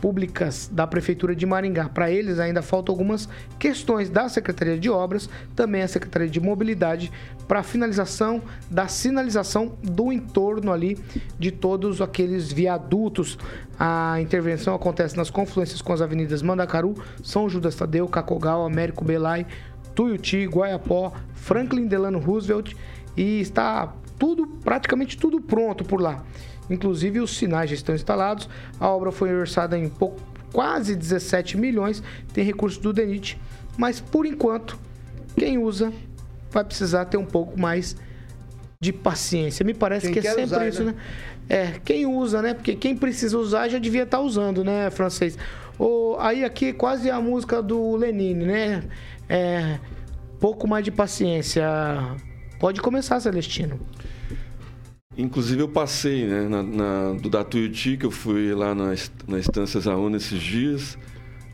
[0.02, 1.88] públicas da Prefeitura de Maringá.
[1.88, 7.12] Para eles ainda faltam algumas questões da Secretaria de Obras, também a Secretaria de Mobilidade,
[7.46, 10.98] para a finalização da sinalização do entorno ali
[11.38, 13.38] de todos aqueles viadutos.
[13.78, 19.46] A intervenção acontece nas confluências com as avenidas Mandacaru, São Judas Tadeu, Cacogal, Américo Belay,
[19.94, 22.74] Tuiuti, Guaiapó, Franklin Delano Roosevelt
[23.16, 26.24] e está tudo, praticamente tudo pronto por lá.
[26.72, 28.48] Inclusive os sinais já estão instalados.
[28.80, 30.20] A obra foi orçada em pouco,
[30.52, 32.02] quase 17 milhões.
[32.32, 33.38] Tem recurso do DENIT,
[33.76, 34.78] mas por enquanto
[35.36, 35.92] quem usa
[36.50, 37.96] vai precisar ter um pouco mais
[38.80, 39.64] de paciência.
[39.64, 40.92] Me parece Quem que é sempre usar, isso, né?
[40.92, 40.98] né?
[41.48, 42.54] É, quem usa, né?
[42.54, 45.38] Porque quem precisa usar já devia estar usando, né, francês?
[45.78, 48.82] O, aí aqui quase a música do Lenine, né?
[49.28, 49.78] É,
[50.40, 51.64] pouco mais de paciência.
[52.58, 53.80] Pode começar, Celestino.
[55.16, 58.94] Inclusive eu passei né, na, na, do da Tuiuti, que eu fui lá na,
[59.28, 60.98] na Estância Zauna esses dias.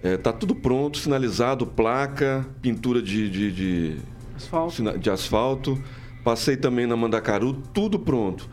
[0.03, 3.97] É, tá tudo pronto, sinalizado, placa, pintura de, de, de,
[4.37, 4.99] Asfalto.
[4.99, 5.83] de asfalto.
[6.23, 8.49] Passei também na Mandacaru, tudo pronto.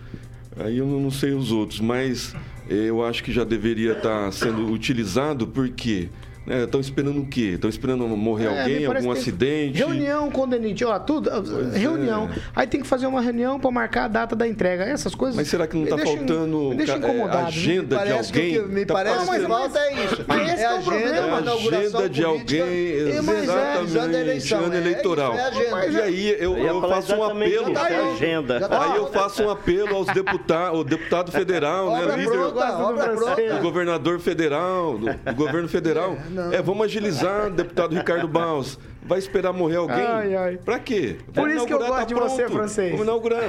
[0.57, 2.33] Aí eu não sei os outros, mas
[2.67, 6.09] eu acho que já deveria estar sendo utilizado porque
[6.47, 7.51] Estão esperando o quê?
[7.55, 9.77] Estão esperando morrer É, alguém, algum acidente?
[9.79, 11.29] Reunião com o DENIT, ó, tudo.
[11.73, 12.29] reunião.
[12.31, 12.39] é.
[12.55, 14.83] Aí tem que fazer uma reunião pra marcar a data da entrega.
[14.83, 15.35] Essas coisas.
[15.35, 18.53] Mas será que não está faltando é, agenda de alguém?
[18.53, 20.25] que me Tá parece Não, que mas- falta é isso.
[20.27, 21.39] mas esse é é o agenda, problema.
[21.39, 22.27] inauguração agenda de política.
[22.27, 25.33] alguém, É, é, exatamente, ano eleição, ano é, eleitoral.
[25.33, 25.85] é agenda.
[25.87, 27.73] E aí eu, Eu faço um apelo.
[27.75, 28.59] é agenda.
[28.67, 29.13] Tá Aí eu pronto.
[29.13, 32.37] faço um apelo aos deputados, o deputado federal, né, líder
[33.55, 36.17] do governador federal, do governo federal.
[36.35, 36.53] Não.
[36.53, 38.77] É, vamos agilizar, deputado Ricardo Baus.
[39.07, 39.97] Vai esperar morrer alguém?
[40.03, 40.57] Ai, ai.
[40.57, 41.17] Pra quê?
[41.27, 42.57] Por Vamos isso que eu gosto de tá você, pronto.
[42.57, 42.89] francês.
[42.89, 43.43] Vamos inaugurar.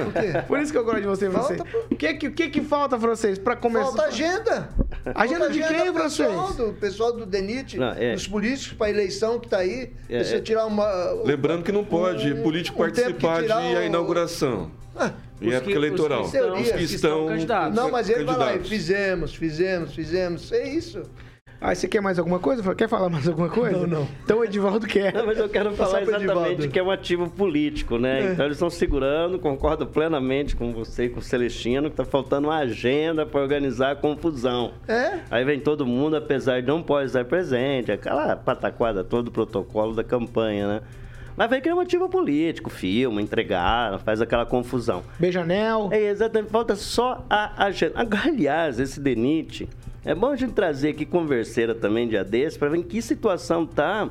[0.47, 1.59] Por isso que eu gosto de você, francês.
[1.89, 3.85] O que, que, que que falta, francês, pra começar?
[3.87, 4.69] Falta agenda.
[5.15, 6.27] Agenda Falta de quem, francês?
[6.29, 8.13] pessoal, do pessoal do DENIT, Não, é.
[8.13, 9.93] dos políticos para a eleição que está aí.
[10.07, 10.41] É, você é.
[10.41, 10.87] tirar uma.
[11.25, 14.69] Lembrando que não pode um- político um participar de a inauguração.
[14.95, 16.25] Ah, Em época que- os que eleitoral.
[16.25, 17.75] estão- Os que estão candidatos.
[17.75, 18.69] Não, mas ele vai lá e candidatos.
[18.69, 20.51] fizemos, fizemos, fizemos.
[20.51, 21.01] É isso.
[21.59, 22.75] Ah, você quer mais alguma coisa?
[22.75, 23.79] Quer falar mais alguma coisa?
[23.79, 24.07] Não, não.
[24.23, 25.13] Então o Edivaldo quer.
[25.13, 28.31] Não, mas eu quero falar exatamente que é um ativo político, né?
[28.31, 32.47] Então eles estão segurando, concordo plenamente com você e com o Celestino, que está faltando
[32.47, 34.73] uma agenda para organizar a confusão.
[34.87, 35.19] É?
[35.31, 39.95] Aí vem todo mundo, apesar de não pode estar presente, aquela pataquada todo o protocolo
[39.95, 40.81] da campanha, né?
[41.35, 45.03] Mas vem criar um ativo político, filma, entregar, faz aquela confusão.
[45.19, 45.89] Beijanel.
[45.91, 47.93] É, exatamente, falta só a agenda.
[48.25, 49.69] Aliás, esse DENIT,
[50.07, 53.65] é bom a gente trazer aqui converseira também dia desse, para ver em que situação
[53.65, 54.09] tá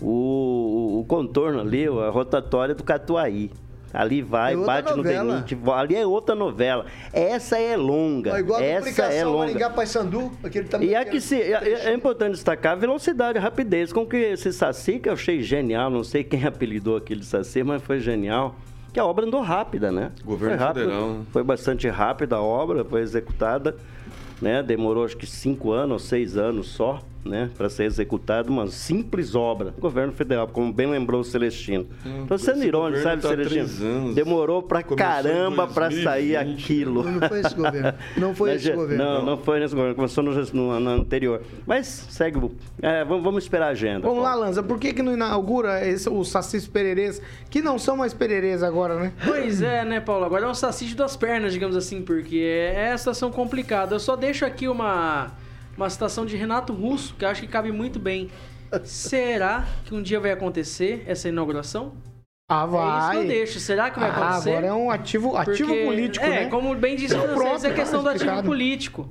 [0.00, 3.50] o, o contorno ali, a rotatória do Catuaí.
[3.92, 5.22] Ali vai, É bate novela.
[5.22, 6.84] no DENIT, vo- ali é outra novela.
[7.12, 8.32] Essa é longa.
[8.32, 9.38] Ó, igual a Essa duplicação é longa.
[9.46, 10.88] Maringá Paysandu, aquele também.
[10.88, 14.52] E é que se, é, é importante destacar a velocidade, a rapidez com que esse
[14.52, 18.56] Saci, que eu achei genial, não sei quem apelidou aquele Saci, mas foi genial,
[18.92, 20.10] que a obra andou rápida, né?
[20.24, 21.16] Governo foi rápido, federal?
[21.30, 23.76] Foi bastante rápida a obra, foi executada,
[24.40, 24.62] né?
[24.62, 27.50] Demorou acho que cinco anos seis anos só, né?
[27.56, 29.74] Para ser executada uma simples obra.
[29.78, 31.86] Governo federal, como bem lembrou o Celestino.
[32.04, 34.14] Então, sendo esse irônico, sabe, tá Celestino?
[34.14, 36.04] Demorou em caramba para 2020.
[36.04, 37.02] sair aquilo.
[37.02, 37.94] Não foi esse governo.
[38.16, 39.04] Não foi esse governo.
[39.04, 41.42] Não, não foi nesse governo, começou no, no- no anterior.
[41.66, 42.50] Mas segue
[42.82, 44.06] é, vamos, vamos esperar a agenda.
[44.06, 44.34] Vamos lá.
[44.34, 44.62] Lanza.
[44.62, 48.96] Por que, que não inaugura esse, os sacis pererês, que não são mais pererês agora,
[48.98, 49.12] né?
[49.24, 50.24] Pois é, né, Paulo?
[50.24, 52.38] Agora é um saci de duas pernas, digamos assim, porque
[52.74, 53.94] é a situação complicada.
[53.94, 55.30] Eu só deixo aqui uma,
[55.76, 58.30] uma citação de Renato Russo, que eu acho que cabe muito bem.
[58.82, 61.92] Será que um dia vai acontecer essa inauguração?
[62.48, 63.16] Ah, É isso que vai.
[63.18, 63.60] eu deixo.
[63.60, 64.50] Será que vai ah, acontecer?
[64.50, 66.46] agora é um ativo, ativo Porque- político, é, né?
[66.50, 68.48] como bem disse Então, o francês, pronto, é questão do ativo explicado.
[68.48, 69.08] político.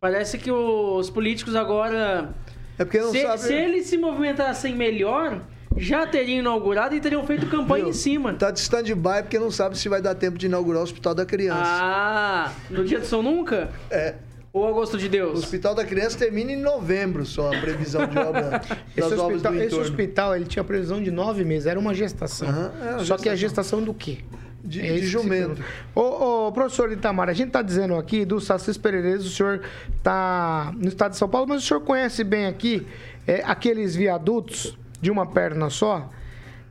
[0.00, 2.30] Parece que os políticos agora...
[2.78, 3.38] É porque não Se, sabe.
[3.40, 5.40] se eles se movimentassem melhor,
[5.76, 7.90] já teriam inaugurado e teriam feito campanha Viu?
[7.90, 8.32] em cima.
[8.34, 11.26] Tá de stand-by porque não sabe se vai dar tempo de inaugurar o Hospital da
[11.26, 11.60] Criança.
[11.64, 13.70] Ah, no dia do São Nunca?
[13.90, 14.14] É.
[14.52, 15.38] Ou agosto de O Deus?
[15.38, 19.52] Hospital da Criança termina em novembro só a previsão de obra das Esse obras hospital,
[19.52, 22.48] do esse hospital, ele tinha previsão de nove meses, era uma gestação.
[22.48, 23.78] É uma Só que a gestação.
[23.78, 24.18] gestação do quê?
[24.62, 25.62] De- É de jumento.
[25.94, 29.60] Ô, ô, professor Itamar, a gente está dizendo aqui do Sacis Pereires, o senhor
[29.96, 32.86] está no estado de São Paulo, mas o senhor conhece bem aqui
[33.26, 36.10] é, aqueles viadutos de uma perna só?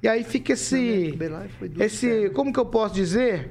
[0.03, 1.17] E aí fica esse.
[1.79, 2.29] Esse.
[2.29, 3.49] Como que eu posso dizer?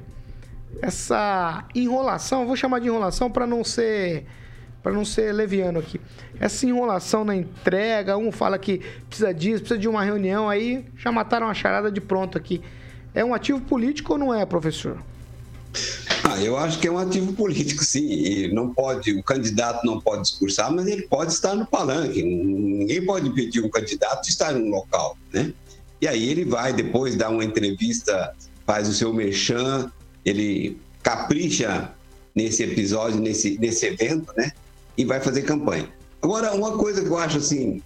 [0.81, 4.25] Essa enrolação, vou chamar de enrolação para não ser.
[4.81, 5.99] Para não ser leviano aqui.
[6.39, 8.77] Essa enrolação na entrega, um fala que
[9.09, 12.61] precisa disso, precisa de uma reunião, aí já mataram a charada de pronto aqui.
[13.13, 14.97] É um ativo político ou não é, professor?
[16.23, 18.07] Ah, eu acho que é um ativo político, sim.
[18.07, 22.23] E não pode, o candidato não pode discursar, mas ele pode estar no palanque.
[22.23, 25.53] Ninguém pode pedir um candidato de estar num local, né?
[25.99, 28.33] E aí ele vai depois dar uma entrevista,
[28.65, 29.91] faz o seu merchan,
[30.25, 31.93] ele capricha
[32.35, 34.51] nesse episódio, nesse, nesse evento, né?
[34.97, 35.89] E vai fazer campanha.
[36.21, 37.81] Agora, uma coisa que eu acho assim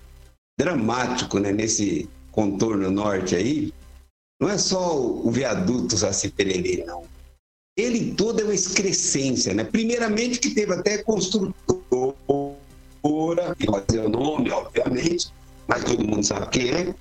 [0.58, 3.74] dramático, né, nesse contorno norte aí,
[4.39, 7.04] não é só o viaduto Saci Pererê, não
[7.78, 9.63] ele todo é uma excrescência, né?
[9.63, 11.54] Primeiramente que teve até construtora,
[13.58, 15.32] que dizer o nome, obviamente,
[15.67, 16.96] mas todo mundo sabe quem é,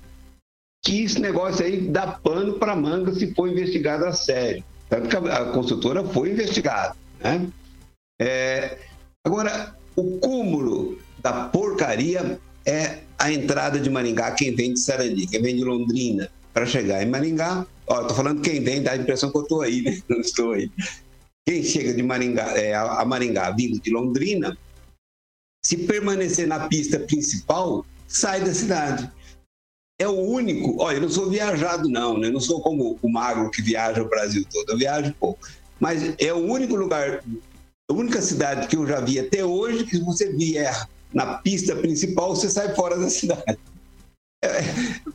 [0.83, 4.63] que esse negócio aí dá pano para manga se for investigado a sério.
[4.89, 7.47] Tanto que a, a construtora foi investigada, né?
[8.19, 8.77] É,
[9.25, 15.41] agora, o cúmulo da porcaria é a entrada de Maringá, quem vem de Sarandi, quem
[15.41, 17.65] vem de Londrina, para chegar em Maringá.
[17.87, 20.01] Ó, eu tô falando quem vem, dá a impressão que eu tô aí, né?
[20.07, 20.69] Não estou aí.
[21.45, 24.57] Quem chega de Maringá, é, a Maringá vindo de Londrina,
[25.65, 29.09] se permanecer na pista principal, sai da cidade.
[29.99, 30.81] É o único.
[30.81, 32.27] Olha, eu não sou viajado, não, né?
[32.27, 35.47] Eu não sou como o magro que viaja o Brasil todo, eu viajo pouco.
[35.79, 37.23] Mas é o único lugar,
[37.89, 41.75] a única cidade que eu já vi até hoje que se você vier na pista
[41.75, 43.57] principal, você sai fora da cidade.
[44.43, 44.61] É,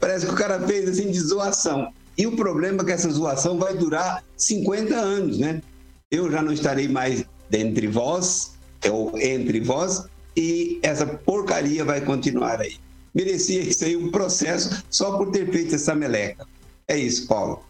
[0.00, 1.92] parece que o cara fez assim de zoação.
[2.16, 5.62] E o problema é que essa zoação vai durar 50 anos, né?
[6.10, 8.56] Eu já não estarei mais dentre vós,
[8.90, 10.04] ou entre vós,
[10.36, 12.76] e essa porcaria vai continuar aí.
[13.22, 16.46] Merecia isso aí um processo só por ter feito essa meleca.
[16.86, 17.64] É isso, Paulo.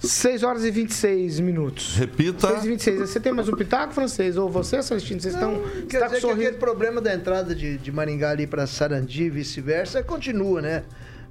[0.00, 1.94] 6 horas e 26 minutos.
[1.96, 2.48] Repita.
[2.48, 2.98] 6 e 26.
[3.10, 4.36] Você tem mais um pitaco, francês?
[4.36, 5.20] Ou você, Celestino?
[5.20, 5.54] Vocês estão.
[5.60, 8.66] Você Quer tá com dizer que aquele problema da entrada de, de Maringá ali para
[8.66, 10.82] Sarandi e vice-versa continua, né?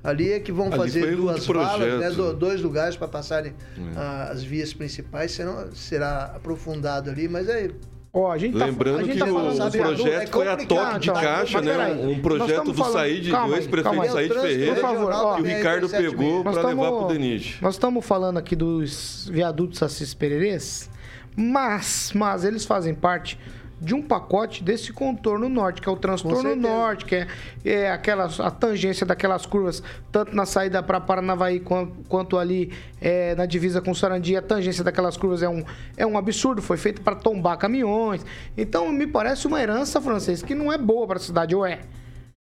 [0.01, 2.09] Ali é que vão Ali fazer duas valas, né?
[2.11, 4.31] Do- dois lugares para passarem É.
[4.31, 7.69] as vias principais, serão, será aprofundado ali, mas é
[8.13, 10.47] Ó, a gente tá, a Lembrando gente que tá o, falando o projeto é foi
[10.49, 12.07] a toque de caixa, Mas né?
[12.07, 14.11] Um projeto do Said, do ex-prefeito.
[14.11, 15.35] Said O Ferreira, Por favor, ó.
[15.35, 17.57] que o Ricardo pegou para levar tamo- pro Denite.
[17.61, 20.89] Nós estamos falando aqui dos viadutos Assis Pererês,
[21.37, 23.39] mas, mas eles fazem parte
[23.81, 27.27] de um pacote desse contorno norte, que é o transtorno norte, que é,
[27.65, 33.33] é aquela, a tangência daquelas curvas, tanto na saída para Paranavaí quanto, quanto ali é,
[33.33, 35.63] na divisa com Sarandi, a tangência daquelas curvas é um,
[35.97, 38.23] é um absurdo, foi feito para tombar caminhões.
[38.55, 41.79] Então, me parece uma herança, francês, que não é boa para a cidade, ou é?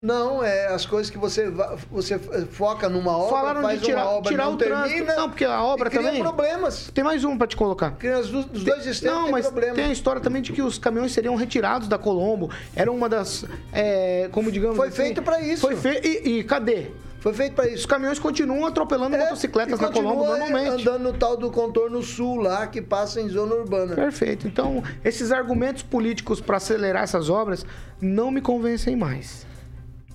[0.03, 1.49] Não, é as coisas que você,
[1.89, 4.89] você foca numa obra, Falaram faz de tirar, uma obra, tirar não o trânsito.
[4.89, 6.21] termina, Não, porque a obra cria também...
[6.21, 6.91] problemas.
[6.93, 7.93] Tem mais um para te colocar.
[7.93, 9.75] Cria os, do- os dois extremos Não, tem mas problema.
[9.77, 12.51] tem a história também de que os caminhões seriam retirados da Colombo.
[12.75, 13.45] Era uma das.
[13.73, 14.77] é, como digamos.
[14.77, 15.61] Foi assim, feito pra isso.
[15.61, 16.05] Foi feito.
[16.05, 16.89] E, e cadê?
[17.21, 17.87] Foi feito para Os isso.
[17.87, 20.83] caminhões continuam atropelando É, motocicletas na Colombo normalmente.
[20.83, 23.95] andando no tal do contorno sul lá, que passa em zona urbana.
[23.95, 24.49] Perfeito.
[24.49, 27.65] Então, esses argumentos políticos para acelerar essas obras
[28.01, 29.47] não me convencem mais.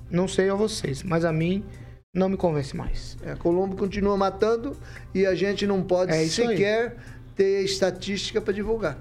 [0.10, 1.63] Não sei a vocês, mas a mim
[2.13, 3.17] não me convence mais.
[3.24, 4.76] É, Colombo continua matando
[5.13, 6.50] e a gente não pode É isso aí.
[6.50, 6.98] sequer
[7.36, 8.98] ter estatística para divulgar.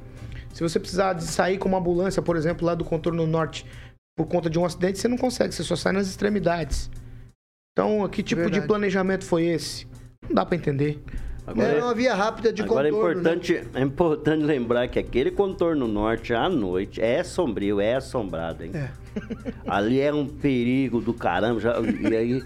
[0.53, 3.66] Se você precisar de sair com uma ambulância, por exemplo, lá do contorno norte,
[4.16, 6.90] por conta de um acidente, você não consegue, você só sai nas extremidades.
[7.73, 8.62] Então, que tipo Verdade.
[8.62, 9.87] de planejamento foi esse?
[10.27, 11.03] Não dá para entender.
[11.47, 13.23] Agora, Era uma via rápida de agora é, contorno.
[13.23, 13.31] né?
[13.31, 18.73] importante, é importante lembrar que aquele contorno norte à noite é sombrio, é assombrado, hein?
[18.75, 18.91] É.
[19.67, 21.61] Ali é um perigo do caramba.
[21.61, 22.43] Já, e aí.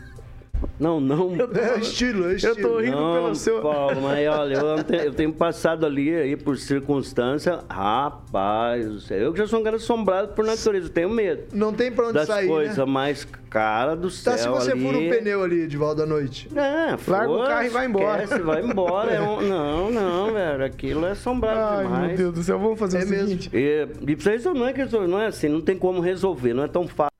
[0.78, 1.32] Não, não.
[1.54, 2.54] É estilo, é estilo.
[2.58, 3.60] Eu tô rindo Não, pelo seu.
[3.60, 9.18] Paulo, mas olha, eu tenho, eu tenho passado ali aí por circunstância, rapaz, do céu,
[9.18, 12.04] eu que já sou um cara assombrado por natureza, eu tenho medo Não tem para
[12.06, 12.84] onde das sair, coisas né?
[12.84, 14.80] mais cara do céu Tá, se você ali.
[14.84, 16.48] fura um pneu ali, Edivaldo, à noite.
[16.54, 18.22] É, Larga o carro e vai embora.
[18.24, 19.10] Esquece, vai embora.
[19.12, 22.06] é um- não, não, velho, aquilo é assombrado Ai, demais.
[22.08, 23.28] meu Deus do céu, vamos fazer É o mesmo.
[23.28, 23.50] seguinte.
[23.52, 26.64] E, e pra isso não é que não é assim, não tem como resolver, não
[26.64, 27.10] é tão fácil.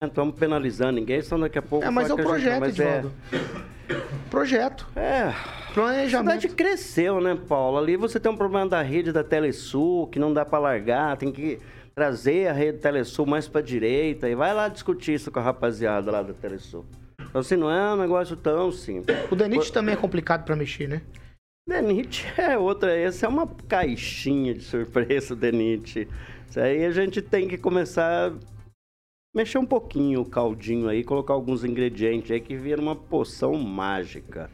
[0.00, 1.84] Não estamos penalizando ninguém, senão daqui a pouco.
[1.84, 3.02] É, mas é o a gente- projeto, mas é-.
[4.30, 4.86] Projeto.
[4.94, 5.22] É.
[5.22, 6.54] A cidade Planejamento.
[6.54, 7.78] cresceu, né, Paulo?
[7.78, 11.32] Ali você tem um problema da rede da Telesul, que não dá para largar, tem
[11.32, 11.58] que
[11.96, 16.12] trazer a rede Telesul mais para direita e vai lá discutir isso com a rapaziada
[16.12, 16.86] lá da Telesul.
[17.20, 19.16] Então, assim, não é um negócio tão simples.
[19.32, 21.02] O Denit também é complicado para mexer, né?
[21.68, 26.06] Denit é outra, essa é uma caixinha de surpresa, Denit.
[26.48, 28.32] Isso aí a gente tem que começar a
[29.34, 34.50] mexer um pouquinho o caldinho aí, colocar alguns ingredientes aí que vira uma poção mágica.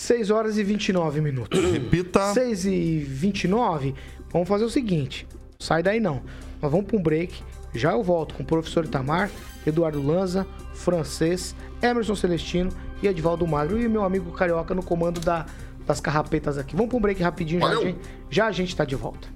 [0.00, 1.58] 6 horas e 29 minutos.
[1.72, 2.32] Repita.
[2.32, 3.94] 6 e 29,
[4.30, 5.26] vamos fazer o seguinte.
[5.58, 6.22] Sai daí não.
[6.62, 7.42] Nós vamos para um break.
[7.74, 9.30] Já eu volto com o professor Itamar,
[9.66, 12.70] Eduardo Lanza, Francês, Emerson Celestino
[13.02, 15.44] e Edvaldo Magro e meu amigo Carioca no comando da-
[15.86, 16.74] das carrapetas aqui.
[16.76, 17.82] Vamos para um break rapidinho, já a, Valeu.
[17.88, 17.98] gente,
[18.30, 19.28] já a gente tá de volta.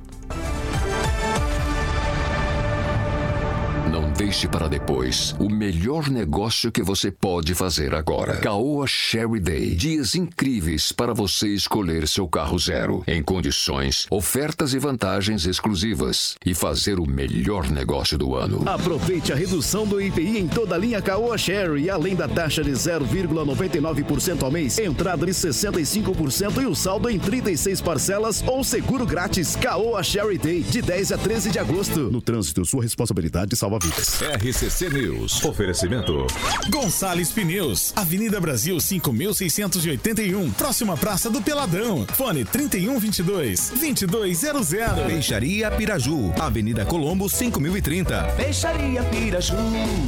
[4.33, 8.38] Deixe para depois o melhor negócio que você pode fazer agora.
[8.38, 9.75] Caoa Sherry Day.
[9.75, 13.05] Dias incríveis para você escolher seu carro zero.
[13.07, 16.35] Em condições, ofertas e vantagens exclusivas.
[16.47, 18.62] E fazer o melhor negócio do ano.
[18.66, 22.70] Aproveite a redução do IPI em toda a linha Caoa Sherry, além da taxa de
[22.70, 29.57] 0,99% ao mês, entrada de 65% e o saldo em 36 parcelas ou seguro grátis.
[29.57, 32.11] Caoa Sherry Day, de 10 a 13 de agosto.
[32.11, 34.22] No trânsito, sua responsabilidade salva vidas.
[34.23, 35.45] RCC News.
[35.45, 36.29] Oferecimento.
[36.70, 42.07] Gonçalves Pneus, Avenida Brasil 5681, próxima Praça do Peladão.
[42.14, 44.68] Fone 3122 2200.
[45.09, 48.23] Peixaria Piraju, Avenida Colombo 5030.
[48.37, 49.57] Peixaria Piraju.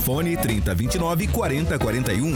[0.04, 2.34] Fone 3029 4041.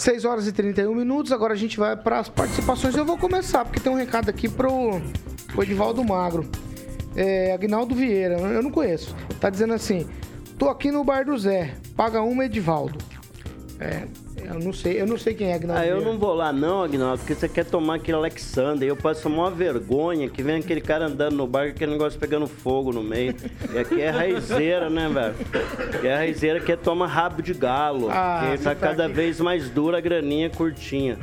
[0.00, 2.94] 6 horas e 31 minutos, agora a gente vai para as participações.
[2.94, 5.00] Eu vou começar, porque tem um recado aqui pro,
[5.48, 6.48] pro Edivaldo Magro.
[7.16, 9.16] É, Agnaldo Vieira, eu não conheço.
[9.40, 10.06] Tá dizendo assim:
[10.58, 11.74] Tô aqui no bar do Zé.
[11.96, 12.98] Paga uma, Edivaldo.
[13.80, 14.06] É,
[14.48, 15.82] eu não sei, eu não sei quem é Agnaldo.
[15.82, 18.88] Ah, eu não vou lá não, Agnaldo, porque você quer tomar aquele Alexander.
[18.88, 22.92] Eu passo uma vergonha que vem aquele cara andando no bar aquele negócio pegando fogo
[22.92, 23.34] no meio.
[23.72, 25.34] E aqui é raizeira, né, velho?
[25.94, 28.08] Aqui é raizeira que toma rabo de galo.
[28.10, 29.14] Ah, tá tá cada aqui.
[29.14, 31.18] vez mais dura a graninha curtinha.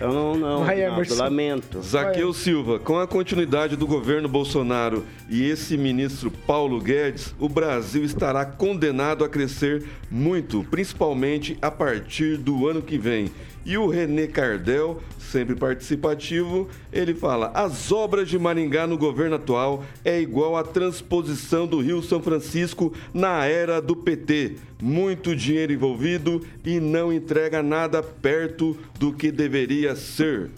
[0.00, 1.82] Eu não, não, Vai, Agnaldo, lamento.
[1.82, 8.04] Zaqueu Silva, com a continuidade do governo Bolsonaro e esse ministro Paulo Guedes, o Brasil
[8.04, 13.30] estará condenado a crescer muito, principalmente a partir do ano que vem.
[13.64, 19.84] E o René Cardel, sempre participativo, ele fala: as obras de Maringá no governo atual
[20.04, 24.56] é igual à transposição do Rio São Francisco na era do PT.
[24.80, 30.50] Muito dinheiro envolvido e não entrega nada perto do que deveria ser.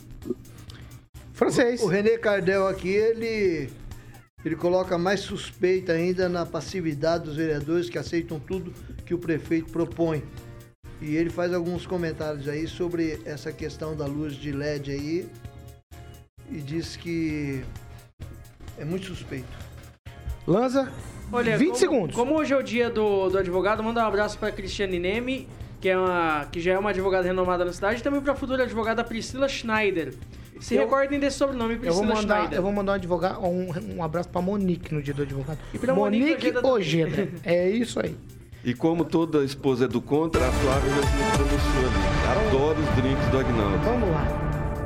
[1.35, 1.83] Francês.
[1.83, 3.68] O René Cardel aqui, ele,
[4.45, 8.72] ele coloca mais suspeita ainda na passividade dos vereadores que aceitam tudo
[9.05, 10.22] que o prefeito propõe.
[11.05, 15.27] E ele faz alguns comentários aí sobre essa questão da luz de LED aí
[16.51, 17.63] e diz que
[18.79, 19.45] é muito suspeito.
[20.47, 20.91] Lanza,
[21.31, 22.17] Olha, 20 como, segundos.
[22.17, 25.47] Como hoje é o dia do, do advogado, manda um abraço pra Cristiane Neme,
[25.79, 28.63] que, é uma, que já é uma advogada renomada na cidade, e também pra futura
[28.63, 30.15] advogada Priscila Schneider.
[30.59, 32.59] Se Eu- recordem desse sobrenome, Eu Priscila vou, mandar, Schneider.
[32.59, 35.59] eu vou mandar um, advogado, um, um abraço pra Monique no dia do advogado.
[35.75, 36.67] E pra Monique Monique.
[36.67, 37.29] Ojeda.
[37.45, 38.17] É isso aí.
[38.65, 42.49] E como toda esposa é do contra, a Flávia já se pronunciou.
[42.49, 43.79] Adoro os drinks do Agnaldo.
[43.85, 44.27] Vamos lá.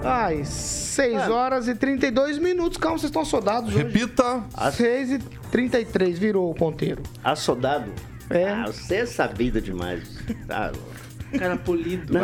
[0.05, 2.76] Ai, 6 horas e 32 minutos.
[2.76, 3.85] Calma, vocês estão soldados hoje.
[3.85, 4.43] Repita.
[4.72, 5.18] 6 e
[5.51, 7.03] 33 virou o ponteiro.
[7.22, 7.93] Assodado?
[8.31, 8.49] É.
[8.51, 10.18] Ah, você é sabido demais.
[10.47, 10.97] Tá louco.
[11.39, 12.12] Cara polido.
[12.14, 12.20] Não,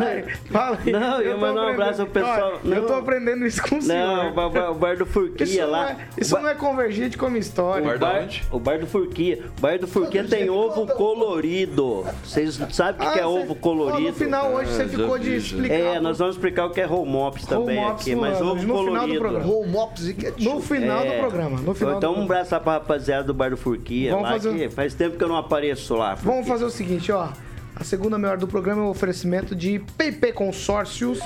[0.50, 0.92] Fala aí.
[0.92, 2.60] Não, eu tô mando um abraço ao pessoal.
[2.64, 4.26] Olha, Eu tô aprendendo isso com o Não, senhor.
[4.26, 5.90] o bar, bar- o bar do Isso, Furquia não lá.
[5.90, 7.94] é, isso não é convergente com a minha história.
[7.94, 9.42] O bar, o bar do Furquia.
[9.58, 12.04] O bar do Furquia tem ovo colorido.
[12.24, 13.96] Vocês sabem o que, que é Ah, ovo cê- colorido?
[14.08, 15.74] ó, no final hoje você Ah, ficou de explicar.
[15.74, 18.36] É, nós vamos explicar o que é home mops também Home ops aqui, no mas
[18.40, 19.18] ano, ovo no final do colorido.
[19.20, 19.44] programa.
[19.46, 20.44] Roll mops e ketchup.
[20.44, 21.10] No final É.
[21.16, 21.60] do programa.
[21.60, 24.10] No final então do um abraço lá pra rapaziada do bar do Furquia.
[24.12, 26.14] Vamos lá fazer- que faz tempo que eu não apareço lá.
[26.14, 27.28] Vamos fazer o seguinte, ó.
[27.76, 31.18] A segunda meia hora do programa é o oferecimento de PP Consórcios.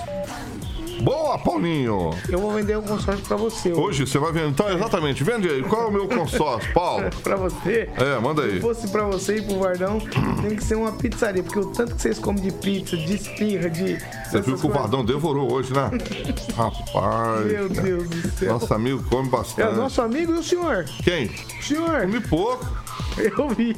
[1.02, 2.10] Boa, Paulinho.
[2.28, 3.72] Eu vou vender um consórcio pra você.
[3.72, 4.48] Hoje você vai vender.
[4.48, 5.22] Então, exatamente.
[5.22, 5.62] Vende aí.
[5.62, 7.08] Qual é o meu consórcio, Paulo?
[7.22, 7.88] Pra você.
[7.96, 8.54] É, manda aí.
[8.54, 10.00] Se fosse pra você e pro Vardão,
[10.42, 11.40] tem que ser uma pizzaria.
[11.40, 13.96] Porque o tanto que vocês comem de pizza, de esfirra, de.
[14.28, 15.88] Você viu que o Vardão devorou hoje, né?
[16.56, 17.46] Rapaz.
[17.46, 18.54] Meu Deus do céu.
[18.54, 19.72] Nosso amigo come É bastante.
[19.74, 20.84] o nosso amigo e o senhor?
[21.04, 21.26] Quem?
[21.60, 22.00] O senhor.
[22.00, 22.66] Comi pouco.
[23.16, 23.76] Eu vi.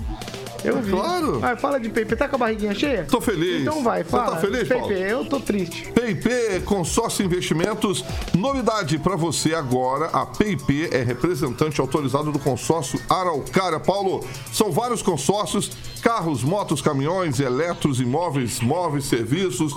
[0.65, 0.91] Eu vi.
[0.91, 1.41] Claro.
[1.41, 2.17] Vai, fala de PP.
[2.17, 3.05] Tá com a barriguinha cheia?
[3.05, 3.63] Tô feliz.
[3.63, 4.33] Então vai, Você fala.
[4.33, 4.93] tá feliz, Paulo?
[4.93, 5.91] eu tô triste.
[5.93, 8.05] PIP Consórcio Investimentos,
[8.35, 13.81] novidade para você agora, a PIP é representante autorizado do consórcio Araucária.
[13.81, 15.71] Paulo, são vários consórcios,
[16.03, 19.73] carros, motos, caminhões, eletros, imóveis, móveis, serviços.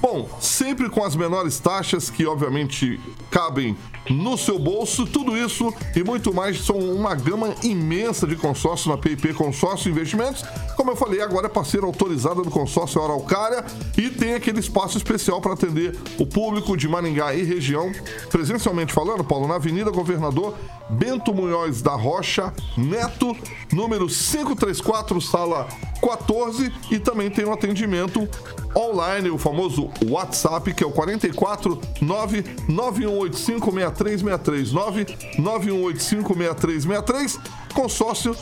[0.00, 2.98] Bom, sempre com as menores taxas que obviamente
[3.30, 3.76] cabem
[4.10, 8.96] no seu bolso, tudo isso e muito mais são uma gama imensa de consórcios na
[8.96, 10.44] PIP Consórcio Investimentos.
[10.76, 13.64] Como eu falei, agora é parceira autorizada do consórcio Araucária
[13.96, 17.92] e tem aquele espaço especial para atender o público de Maringá e região.
[18.30, 20.54] Presencialmente falando, Paulo, na Avenida Governador
[20.90, 23.36] Bento Munhoz da Rocha Neto,
[23.72, 25.68] número 534, sala
[26.02, 28.28] 14, e também tem um atendimento
[28.76, 37.38] online, o famoso WhatsApp, que é o 44 99185 6363 99185 6363
[37.72, 38.36] consórcio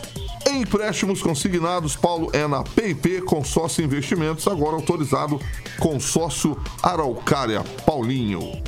[0.49, 5.41] em empréstimos consignados, Paulo é na PIP Consórcio Investimentos, agora autorizado
[5.79, 8.61] consórcio Araucária Paulinho.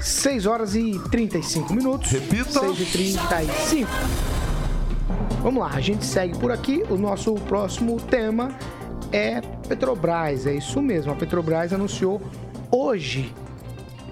[0.00, 2.10] 6 horas e 35 minutos.
[2.10, 2.60] Repita.
[2.60, 3.90] 6 e 35.
[5.42, 6.84] Vamos lá, a gente segue por aqui.
[6.88, 8.54] O nosso próximo tema
[9.10, 10.46] é Petrobras.
[10.46, 11.12] É isso mesmo.
[11.12, 12.20] A Petrobras anunciou
[12.70, 13.32] hoje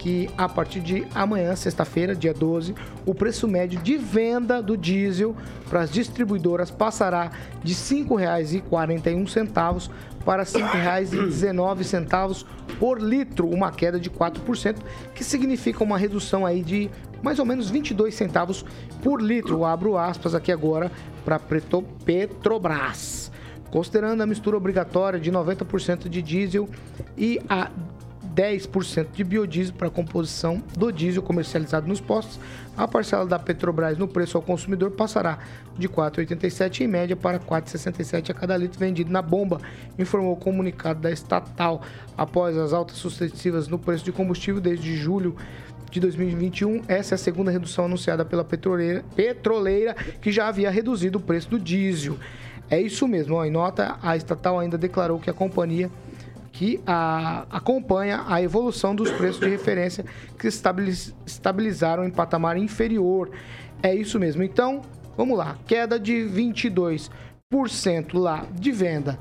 [0.00, 2.74] que a partir de amanhã, sexta-feira, dia 12,
[3.04, 5.36] o preço médio de venda do diesel
[5.68, 7.30] para as distribuidoras passará
[7.62, 9.90] de R$ 5,41
[10.24, 12.46] para R$ 5,19
[12.78, 14.76] por litro, uma queda de 4%,
[15.14, 16.90] que significa uma redução aí de
[17.22, 18.64] mais ou menos 22 centavos
[19.02, 19.52] por litro.
[19.52, 20.90] Eu abro aspas aqui agora
[21.26, 21.38] para
[22.06, 23.30] Petrobras.
[23.70, 26.70] Considerando a mistura obrigatória de 90% de diesel
[27.18, 27.70] e a
[28.34, 32.38] 10% de biodiesel para a composição do diesel comercializado nos postos,
[32.76, 35.38] a parcela da Petrobras no preço ao consumidor passará
[35.76, 39.60] de R$ 4,87 em média para R$ 4,67 a cada litro vendido na bomba,
[39.98, 41.82] informou o comunicado da estatal.
[42.16, 45.36] Após as altas sucessivas no preço de combustível desde julho
[45.90, 51.18] de 2021, essa é a segunda redução anunciada pela petroleira, petroleira que já havia reduzido
[51.18, 52.16] o preço do diesel.
[52.70, 53.34] É isso mesmo.
[53.34, 55.90] Ó, em nota, a estatal ainda declarou que a companhia
[56.52, 60.04] que a, acompanha a evolução dos preços de referência
[60.38, 63.30] que estabiliz, estabilizaram em patamar inferior.
[63.82, 64.42] É isso mesmo.
[64.42, 64.82] Então,
[65.16, 65.56] vamos lá.
[65.66, 67.10] Queda de 22%
[68.14, 69.18] lá de venda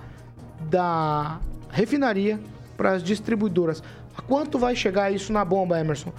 [0.69, 1.39] da
[1.71, 2.39] refinaria
[2.75, 3.83] para as distribuidoras.
[4.17, 6.11] A quanto vai chegar isso na bomba, Emerson?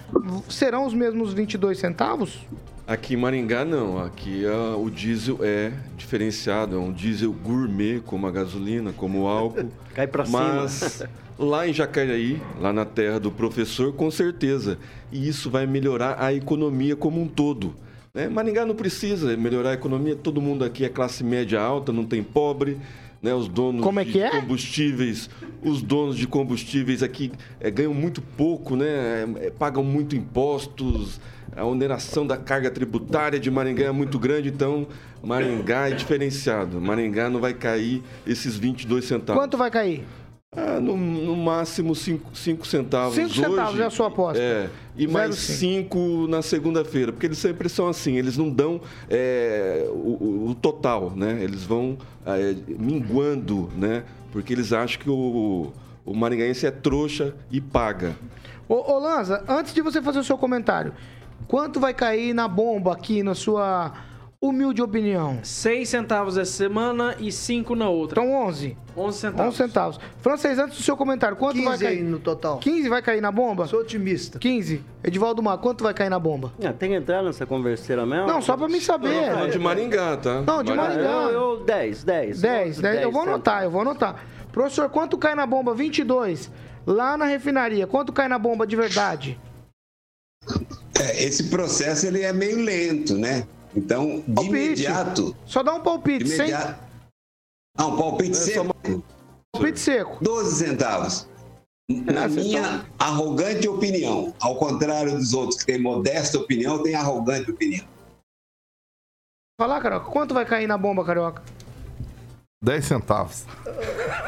[0.49, 2.41] Serão os mesmos 22 centavos?
[2.91, 8.27] Aqui em Maringá não, aqui ah, o diesel é diferenciado, é um diesel gourmet, como
[8.27, 9.71] a gasolina, como o álcool.
[9.95, 11.11] Cai pra Mas cima.
[11.39, 14.77] lá em Jacareí, lá na terra do professor, com certeza.
[15.13, 17.77] E isso vai melhorar a economia como um todo.
[18.13, 18.29] Né?
[18.29, 22.25] Maringá não precisa melhorar a economia, todo mundo aqui é classe média alta, não tem
[22.25, 22.77] pobre.
[23.23, 24.31] Né, os donos Como é de é?
[24.31, 25.29] combustíveis,
[25.63, 27.31] os donos de combustíveis aqui
[27.61, 31.21] eh, ganham muito pouco, né, eh, pagam muito impostos,
[31.57, 34.87] a oneração da carga tributária de Maringá é muito grande, então
[35.23, 36.81] Maringá é diferenciado.
[36.81, 39.41] Maringá não vai cair esses 22 centavos.
[39.43, 40.05] Quanto vai cair?
[40.57, 43.15] Ah, no, no máximo 5 centavos.
[43.15, 43.83] 5 centavos hoje.
[43.83, 44.43] é a sua aposta.
[44.43, 45.37] É, e mais 0,5.
[45.37, 50.55] 5 na segunda-feira, porque eles sempre são assim, eles não dão é, o, o- o
[50.57, 51.39] total, né?
[51.41, 51.97] Eles vão
[52.27, 54.03] é, minguando, né?
[54.33, 55.73] Porque eles acham que o,
[56.05, 58.17] o maringaense é trouxa e paga.
[58.69, 60.93] Ô, ô Lanza, antes de você fazer o seu comentário,
[61.47, 63.93] quanto vai cair na bomba aqui, na sua
[64.41, 65.39] humilde opinião?
[65.43, 68.21] 6 centavos essa semana e 5 na outra.
[68.23, 68.77] Então 11.
[68.97, 69.47] 11 centavos.
[69.49, 70.01] 11 centavos.
[70.19, 72.03] Francês, antes do seu comentário, quanto 15 vai cair?
[72.03, 72.59] no total.
[72.59, 73.67] 15 vai cair na bomba?
[73.67, 74.39] Sou otimista.
[74.39, 74.83] 15.
[75.05, 76.53] Edivaldo Mar, quanto vai cair na bomba?
[76.65, 78.27] Ah, tem que entrar nessa converseira mesmo?
[78.27, 79.31] Não, só pra mim saber.
[79.33, 80.43] Não, de Maringá, tá?
[80.43, 81.03] Não, de Maringá.
[81.03, 82.41] Eu, eu 10, 10.
[82.41, 83.03] 10, 10.
[83.03, 84.25] Eu vou anotar, eu vou anotar.
[84.53, 85.75] Professor, quanto cai na bomba?
[85.75, 86.51] 22.
[86.87, 89.39] Lá na refinaria, quanto cai na bomba de verdade?
[91.01, 93.47] É, esse processo ele é meio lento, né?
[93.75, 94.57] Então, de Palpite.
[94.57, 95.37] imediato.
[95.47, 96.83] Só dá um palpite, De sem imediato.
[97.79, 98.75] Ah, um palpite seco.
[99.53, 100.19] palpite seco.
[100.23, 101.29] 12 centavos.
[101.89, 106.99] Na Ah, vocês minha arrogante opinião, ao contrário dos outros que têm modesta opinião, tenho
[106.99, 107.85] arrogante opinião.
[109.61, 111.43] Falar, Carioca, quanto vai cair na bomba, Carioca?
[112.63, 113.45] 10 centavos.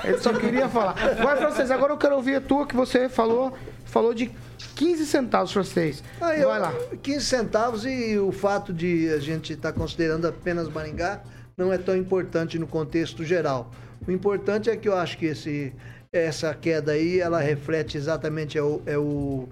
[0.04, 0.94] Ele só queria falar.
[1.16, 3.56] Vai, francês, agora eu quero ouvir a tua que você falou,
[3.92, 4.30] falou de
[4.74, 6.02] 15 centavos, francês.
[6.18, 6.72] Ah, eu- Vai lá.
[7.02, 11.22] 15 centavos e o fato de a gente estar considerando apenas Maringá
[11.58, 13.70] não é tão importante no contexto geral.
[14.08, 15.74] O importante é que eu acho que esse,
[16.10, 19.46] essa queda aí, ela reflete exatamente é o, é o,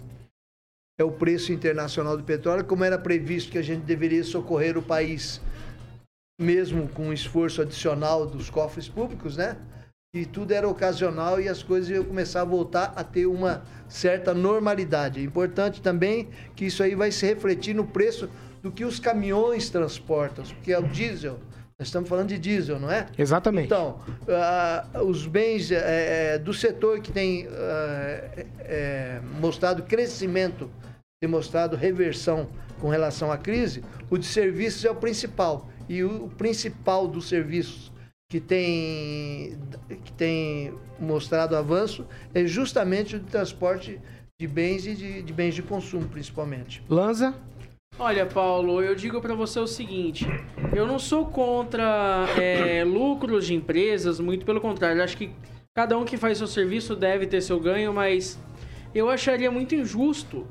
[0.99, 4.83] é o preço internacional do petróleo, como era previsto que a gente deveria socorrer o
[4.83, 5.39] país,
[6.41, 9.59] mesmo com um esforço adicional dos cofres públicos, né?
[10.13, 14.35] E tudo era ocasional e as coisas iam começar a voltar a ter uma certa
[14.35, 15.21] normalidade.
[15.21, 18.29] É importante também que isso aí vai se refletir no preço
[18.61, 21.39] do que os caminhões transportam, porque é o diesel.
[21.79, 23.07] Nós estamos falando de diesel, não é?
[23.17, 23.67] Exatamente.
[23.67, 30.69] Então, ah, os bens eh, do setor que tem eh, mostrado crescimento,
[31.23, 32.49] tem mostrado reversão
[32.81, 35.71] com relação à crise, o de serviços é o principal.
[35.89, 37.90] E o principal dos serviços
[38.31, 39.59] que tem,
[40.05, 44.01] que tem mostrado avanço é justamente o de transporte
[44.41, 46.81] de bens e de, de bens de consumo, principalmente.
[46.89, 47.35] Lanza?
[47.99, 50.27] Olha, Paulo, eu digo pra você o seguinte:
[50.75, 55.01] eu não sou contra é, lucros de empresas, muito pelo contrário.
[55.01, 55.33] Eu acho que
[55.75, 58.39] cada um que faz seu serviço deve ter seu ganho, mas
[58.95, 60.47] eu acharia muito injusto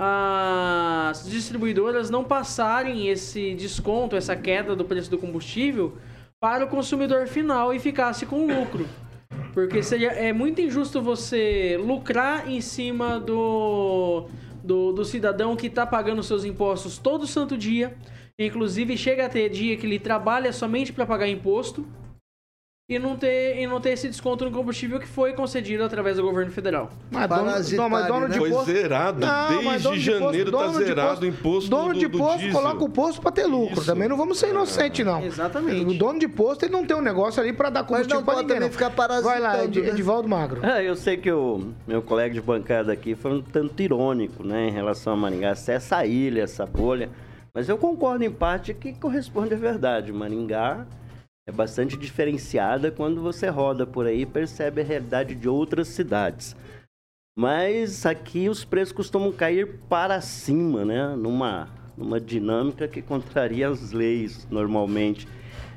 [0.00, 5.98] as distribuidoras não passarem esse desconto, essa queda do preço do combustível
[6.40, 8.86] para o consumidor final e ficasse com lucro.
[9.52, 14.28] Porque seria, é muito injusto você lucrar em cima do,
[14.62, 17.96] do, do cidadão que está pagando seus impostos todo santo dia.
[18.38, 21.84] Inclusive, chega a ter dia que ele trabalha somente para pagar imposto
[22.90, 26.22] e não, ter, e não ter esse desconto no combustível que foi concedido através do
[26.22, 26.88] governo federal.
[27.10, 27.42] Mas dono,
[27.76, 28.72] não, mas dono de Foi posto...
[28.72, 29.20] zerado.
[29.20, 31.92] Não, mas dono Desde de posto- janeiro tá dono de zerado posto- o imposto Dono
[31.92, 32.62] do, de do posto diesel.
[32.62, 33.74] coloca o posto pra ter lucro.
[33.76, 33.84] Isso.
[33.84, 35.22] Também não vamos ser inocentes, não.
[35.22, 35.84] Exatamente.
[35.84, 38.56] O dono de posto ele não tem um negócio ali pra dar combustível pode ninguém.
[38.56, 38.72] também não.
[38.72, 39.88] ficar parasitando, Vai lá, Ed- né?
[39.90, 40.64] Edivaldo Magro.
[40.64, 44.66] É, eu sei que o meu colega de bancada aqui foi um tanto irônico, né,
[44.68, 47.10] em relação a Maringá, se essa ilha, essa bolha.
[47.52, 50.10] Mas eu concordo em parte que corresponde à verdade.
[50.10, 50.86] Maringá
[51.48, 56.54] é bastante diferenciada quando você roda por aí e percebe a realidade de outras cidades.
[57.34, 61.16] Mas aqui os preços costumam cair para cima, né?
[61.16, 65.26] Numa, numa dinâmica que contraria as leis normalmente.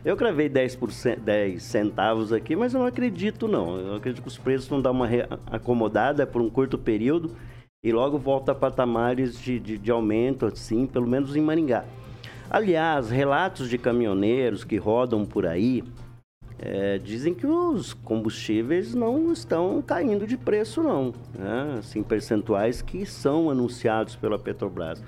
[0.04, 3.78] Eu gravei 10%, 10 centavos aqui, mas eu não acredito não.
[3.78, 5.08] Eu acredito que os preços vão dar uma
[5.46, 7.34] acomodada por um curto período
[7.82, 11.86] e logo volta a patamares de, de, de aumento, assim, pelo menos em Maringá.
[12.54, 15.82] Aliás, relatos de caminhoneiros que rodam por aí
[16.60, 21.14] é, dizem que os combustíveis não estão caindo de preço, não.
[21.34, 21.78] Né?
[21.80, 25.02] Assim, percentuais que são anunciados pela Petrobras.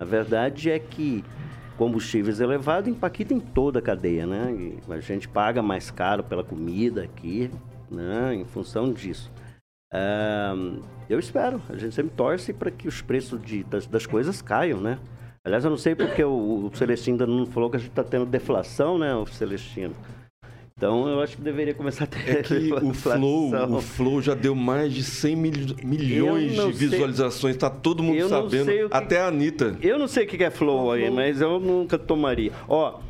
[0.00, 1.22] A verdade é que
[1.76, 4.50] combustíveis elevados impactam em toda a cadeia, né?
[4.52, 7.50] E a gente paga mais caro pela comida aqui,
[7.90, 8.34] né?
[8.34, 9.30] Em função disso.
[9.92, 10.52] É,
[11.08, 14.80] eu espero, a gente sempre torce para que os preços de, das, das, coisas caiam,
[14.80, 14.98] né?
[15.48, 18.04] Aliás, eu não sei porque o, o Celestino ainda não falou que a gente está
[18.04, 19.94] tendo deflação, né, o Celestino?
[20.76, 22.28] Então eu acho que deveria começar a ter.
[22.28, 27.54] É que o Flow, o Flow já deu mais de 100 mil, milhões de visualizações,
[27.56, 29.78] está todo mundo sabendo, que, até a Anitta.
[29.80, 32.52] Eu não sei o que é Flow aí, mas eu nunca tomaria.
[32.68, 33.00] Ó,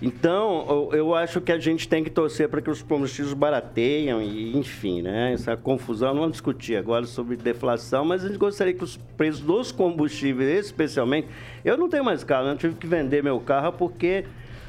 [0.00, 4.56] então eu acho que a gente tem que torcer para que os combustíveis barateiam e,
[4.56, 5.32] enfim, né?
[5.32, 9.40] Essa confusão, não vamos discutir agora sobre deflação, mas a gente gostaria que os preços
[9.40, 11.28] dos combustíveis, especialmente.
[11.64, 12.52] Eu não tenho mais carro, né?
[12.52, 14.24] eu tive que vender meu carro porque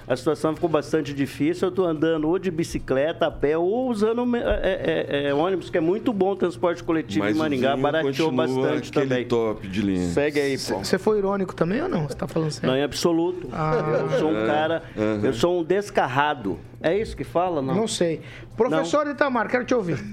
[0.08, 1.68] a situação ficou bastante difícil.
[1.68, 5.78] Eu estou andando ou de bicicleta, a pé, ou usando é, é, é, ônibus, que
[5.78, 9.26] é muito bom o transporte coletivo Mas em Maringá, barateou bastante também.
[9.26, 10.10] top de linha.
[10.10, 10.78] Segue aí, pô.
[10.80, 12.04] Você foi irônico também ou não?
[12.04, 12.70] Você está falando sério?
[12.70, 13.50] Não, em absoluto.
[13.52, 14.08] Ah.
[14.12, 15.22] Eu sou um é, cara, uhum.
[15.24, 16.60] eu sou um descarrado.
[16.82, 17.74] É isso que fala, não?
[17.74, 18.22] Não sei.
[18.56, 19.12] Professor não.
[19.12, 20.04] Itamar, quero te ouvir.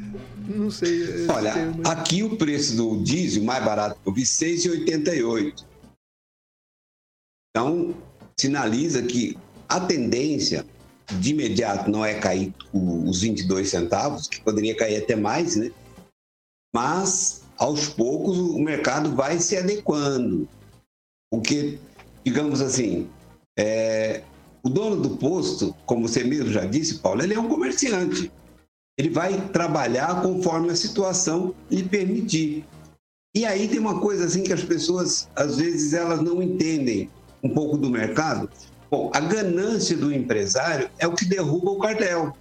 [0.48, 1.26] Não sei.
[1.28, 1.86] Olha, mas...
[1.86, 5.64] aqui o preço do diesel mais barato que eu vi, 6,88.
[7.50, 7.94] Então,
[8.38, 9.36] sinaliza que
[9.72, 10.66] a tendência
[11.18, 15.70] de imediato não é cair os 22 centavos, que poderia cair até mais, né?
[16.74, 20.48] Mas aos poucos o mercado vai se adequando.
[21.30, 21.78] Porque,
[22.24, 23.08] digamos assim,
[23.58, 24.22] é,
[24.62, 28.30] o dono do posto, como você mesmo já disse, Paulo, ele é um comerciante.
[28.98, 32.64] Ele vai trabalhar conforme a situação lhe permitir.
[33.34, 37.10] E aí tem uma coisa assim que as pessoas, às vezes, elas não entendem
[37.42, 38.50] um pouco do mercado.
[38.92, 42.36] Bom, a ganância do empresário é o que derruba o cartel.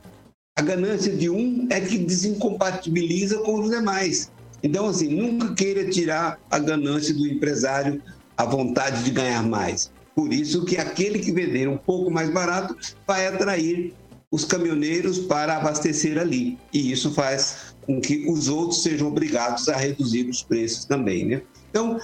[0.60, 4.30] A ganância de um é que desincompatibiliza com os demais.
[4.62, 8.04] Então, assim, nunca queira tirar a ganância do empresário,
[8.36, 9.94] a vontade de ganhar mais.
[10.14, 12.76] Por isso que aquele que vender um pouco mais barato
[13.08, 13.94] vai atrair
[14.30, 16.60] os caminhoneiros para abastecer ali.
[16.74, 21.42] E isso faz com que os outros sejam obrigados a reduzir os preços também, né?
[21.70, 21.98] Então,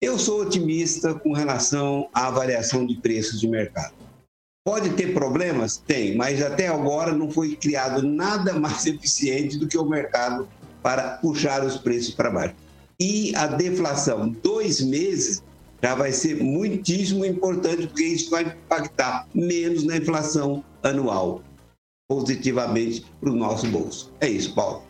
[0.00, 3.94] eu sou otimista com relação à variação de preços de mercado.
[4.64, 5.76] Pode ter problemas?
[5.78, 10.48] Tem, mas até agora não foi criado nada mais eficiente do que o mercado
[10.82, 12.54] para puxar os preços para baixo.
[13.00, 15.42] E a deflação, dois meses,
[15.82, 21.42] já vai ser muitíssimo importante, porque isso vai impactar menos na inflação anual,
[22.08, 24.12] positivamente para o nosso bolso.
[24.20, 24.87] É isso, Paulo.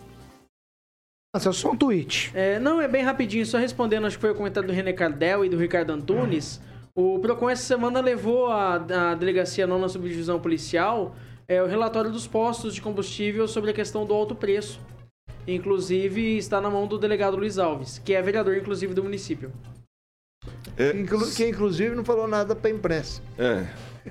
[1.39, 2.33] Nossa, é só um tweet.
[2.35, 5.45] É, não, é bem rapidinho, só respondendo, acho que foi o comentário do René Cardel
[5.45, 6.61] e do Ricardo Antunes.
[6.97, 8.77] O Procon essa semana levou à
[9.15, 11.15] delegacia nona subdivisão policial
[11.47, 14.81] é, o relatório dos postos de combustível sobre a questão do alto preço.
[15.47, 19.53] Inclusive, está na mão do delegado Luiz Alves, que é vereador, inclusive, do município.
[20.77, 20.93] É,
[21.37, 23.23] que, inclusive, não falou nada para a imprensa.
[23.39, 23.65] É.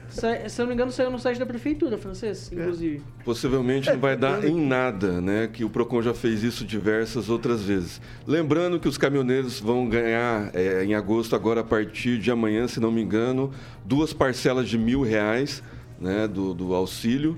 [0.09, 2.97] Se eu não me engano, saiu no site da prefeitura francês, inclusive.
[3.19, 3.23] É.
[3.23, 5.49] Possivelmente não vai dar em nada, né?
[5.51, 8.01] Que o Procon já fez isso diversas outras vezes.
[8.25, 12.79] Lembrando que os caminhoneiros vão ganhar é, em agosto, agora a partir de amanhã, se
[12.79, 13.51] não me engano,
[13.85, 15.63] duas parcelas de mil reais
[15.99, 17.37] né, do, do auxílio.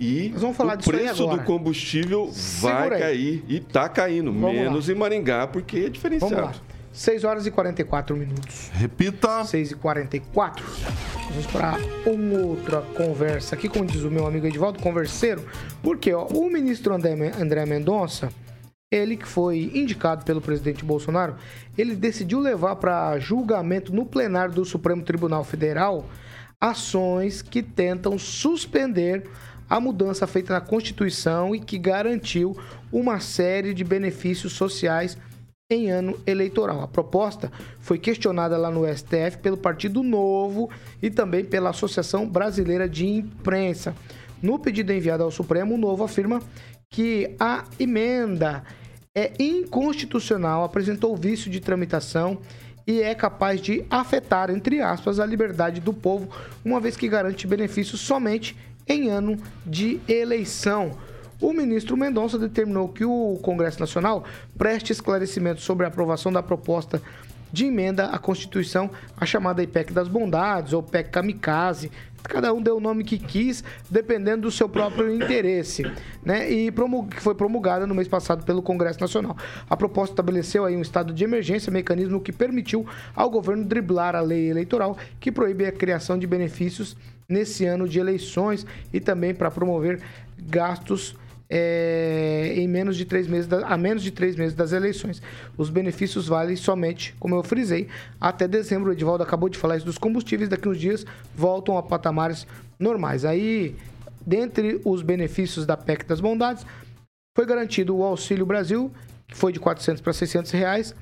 [0.00, 2.30] E o preço do combustível
[2.60, 3.44] vai cair.
[3.48, 4.94] E está caindo, Vamos menos lá.
[4.94, 6.60] em Maringá, porque é diferenciado.
[6.92, 8.70] 6 horas e 44 minutos.
[8.74, 9.44] Repita.
[9.44, 10.64] 6 e 44.
[11.30, 11.76] Vamos para
[12.06, 15.44] uma outra conversa aqui, como diz o meu amigo Edivaldo, converseiro.
[15.82, 18.30] Porque ó, o ministro André, André Mendonça,
[18.90, 21.36] ele que foi indicado pelo presidente Bolsonaro,
[21.76, 26.06] ele decidiu levar para julgamento no plenário do Supremo Tribunal Federal
[26.58, 29.28] ações que tentam suspender
[29.68, 32.58] a mudança feita na Constituição e que garantiu
[32.90, 35.18] uma série de benefícios sociais
[35.70, 36.80] em ano eleitoral.
[36.80, 40.70] A proposta foi questionada lá no STF pelo Partido Novo
[41.02, 43.94] e também pela Associação Brasileira de Imprensa.
[44.40, 46.40] No pedido enviado ao Supremo, o Novo afirma
[46.88, 48.64] que a emenda
[49.14, 52.38] é inconstitucional, apresentou vício de tramitação
[52.86, 56.30] e é capaz de afetar, entre aspas, a liberdade do povo,
[56.64, 58.56] uma vez que garante benefícios somente
[58.86, 60.96] em ano de eleição
[61.40, 64.24] o ministro Mendonça determinou que o Congresso Nacional
[64.56, 67.00] preste esclarecimentos sobre a aprovação da proposta
[67.52, 71.90] de emenda à Constituição, a chamada IPEC das Bondades ou PEC Kamikaze.
[72.22, 75.84] Cada um deu o nome que quis, dependendo do seu próprio interesse,
[76.22, 76.50] né?
[76.50, 76.70] E
[77.10, 79.36] que foi promulgada no mês passado pelo Congresso Nacional.
[79.70, 84.20] A proposta estabeleceu aí um estado de emergência, mecanismo que permitiu ao governo driblar a
[84.20, 86.96] lei eleitoral que proíbe a criação de benefícios
[87.28, 90.00] nesse ano de eleições e também para promover
[90.38, 91.16] gastos
[91.50, 95.22] é, em menos de três meses da, a menos de três meses das eleições.
[95.56, 97.88] Os benefícios valem somente, como eu frisei,
[98.20, 98.90] até dezembro.
[98.90, 100.48] O Edivaldo acabou de falar isso dos combustíveis.
[100.48, 102.46] Daqui uns dias voltam a patamares
[102.78, 103.24] normais.
[103.24, 103.74] Aí,
[104.26, 106.66] dentre os benefícios da PEC das bondades,
[107.36, 108.90] foi garantido o Auxílio Brasil,
[109.26, 110.94] que foi de 400 para 600 reais,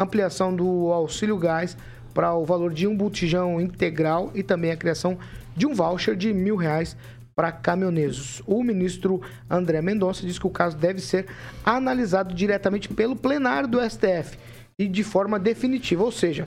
[0.00, 1.76] ampliação do Auxílio Gás
[2.12, 5.18] para o valor de um botijão integral e também a criação
[5.56, 6.96] de um voucher de mil reais
[7.34, 8.42] para caminhoneiros.
[8.46, 11.26] O ministro André Mendonça diz que o caso deve ser
[11.64, 14.38] analisado diretamente pelo plenário do STF
[14.78, 16.46] e de forma definitiva, ou seja,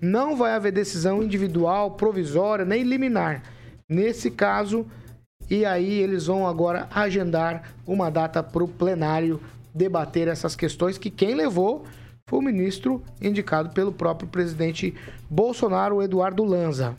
[0.00, 3.42] não vai haver decisão individual, provisória, nem liminar.
[3.88, 4.86] Nesse caso,
[5.50, 9.40] e aí eles vão agora agendar uma data para o plenário
[9.74, 11.84] debater essas questões que quem levou
[12.28, 14.94] foi o ministro indicado pelo próprio presidente
[15.30, 16.94] Bolsonaro, Eduardo Lanza.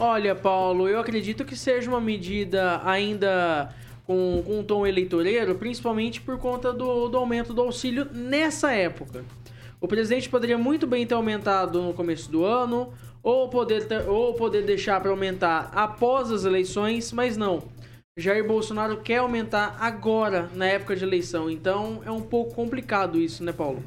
[0.00, 3.74] Olha, Paulo, eu acredito que seja uma medida ainda
[4.06, 9.24] com, com um tom eleitoreiro, principalmente por conta do, do aumento do auxílio nessa época.
[9.80, 12.92] O presidente poderia muito bem ter aumentado no começo do ano,
[13.24, 17.64] ou poder, ter, ou poder deixar para aumentar após as eleições, mas não.
[18.16, 21.50] Jair Bolsonaro quer aumentar agora, na época de eleição.
[21.50, 23.82] Então é um pouco complicado isso, né, Paulo?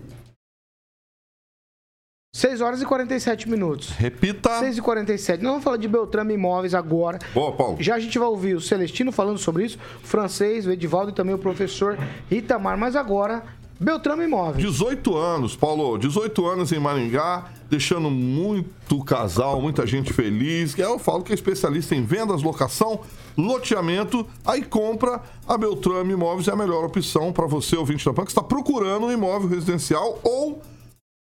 [2.34, 3.89] 6 horas e 47 minutos.
[3.89, 4.57] Repita.
[4.59, 5.43] 6 e 47.
[5.43, 7.19] Nós vamos falar de Beltrame Imóveis agora.
[7.34, 7.75] Boa, Paulo.
[7.82, 11.13] Já a gente vai ouvir o Celestino falando sobre isso, o francês, o Edivaldo e
[11.13, 11.99] também o professor
[12.32, 12.77] Itamar.
[12.77, 13.43] Mas agora,
[13.77, 14.65] Beltrame Imóveis.
[14.65, 15.97] 18 anos, Paulo.
[15.97, 20.79] 18 anos em Maringá, deixando muito casal, muita gente feliz.
[20.79, 23.01] Eu falo que é especialista em vendas, locação,
[23.38, 24.25] loteamento.
[24.45, 28.32] Aí compra a Beltrame Imóveis é a melhor opção para você, ouvinte da PAN, que
[28.32, 30.61] está procurando um imóvel residencial ou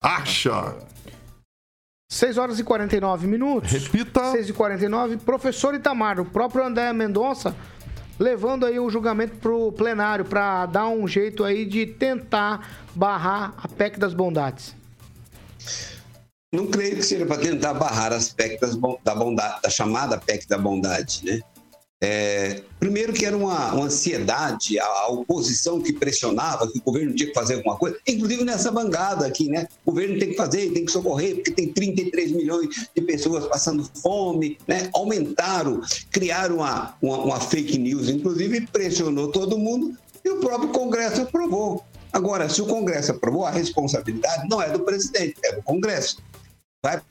[0.00, 0.76] acha.
[2.10, 3.70] 6 horas e 49 minutos.
[3.70, 4.32] Repita.
[4.32, 5.18] 6 e 49.
[5.18, 7.54] Professor Itamar, o próprio André Mendonça,
[8.18, 13.68] levando aí o julgamento pro plenário para dar um jeito aí de tentar barrar a
[13.68, 14.74] PEC das bondades.
[16.50, 20.48] Não creio que seja para tentar barrar as PEC das, da bondade, da chamada PEC
[20.48, 21.40] da bondade, né?
[22.00, 27.12] É, primeiro que era uma, uma, ansiedade, a, a, oposição que pressionava que o governo
[27.12, 29.66] tinha que fazer alguma coisa, inclusive nessa bancada aqui, né?
[29.84, 33.88] O governo tem que fazer, tem que socorrer, porque tem 33 milhões de pessoas passando
[34.00, 34.88] fome, né?
[34.94, 35.80] Aumentaram,
[36.12, 41.84] criaram uma, uma, uma fake news, inclusive pressionou todo mundo e o próprio Congresso aprovou.
[42.12, 46.22] Agora, se o Congresso aprovou, a responsabilidade não é do presidente, é do Congresso.
[46.80, 47.02] Vai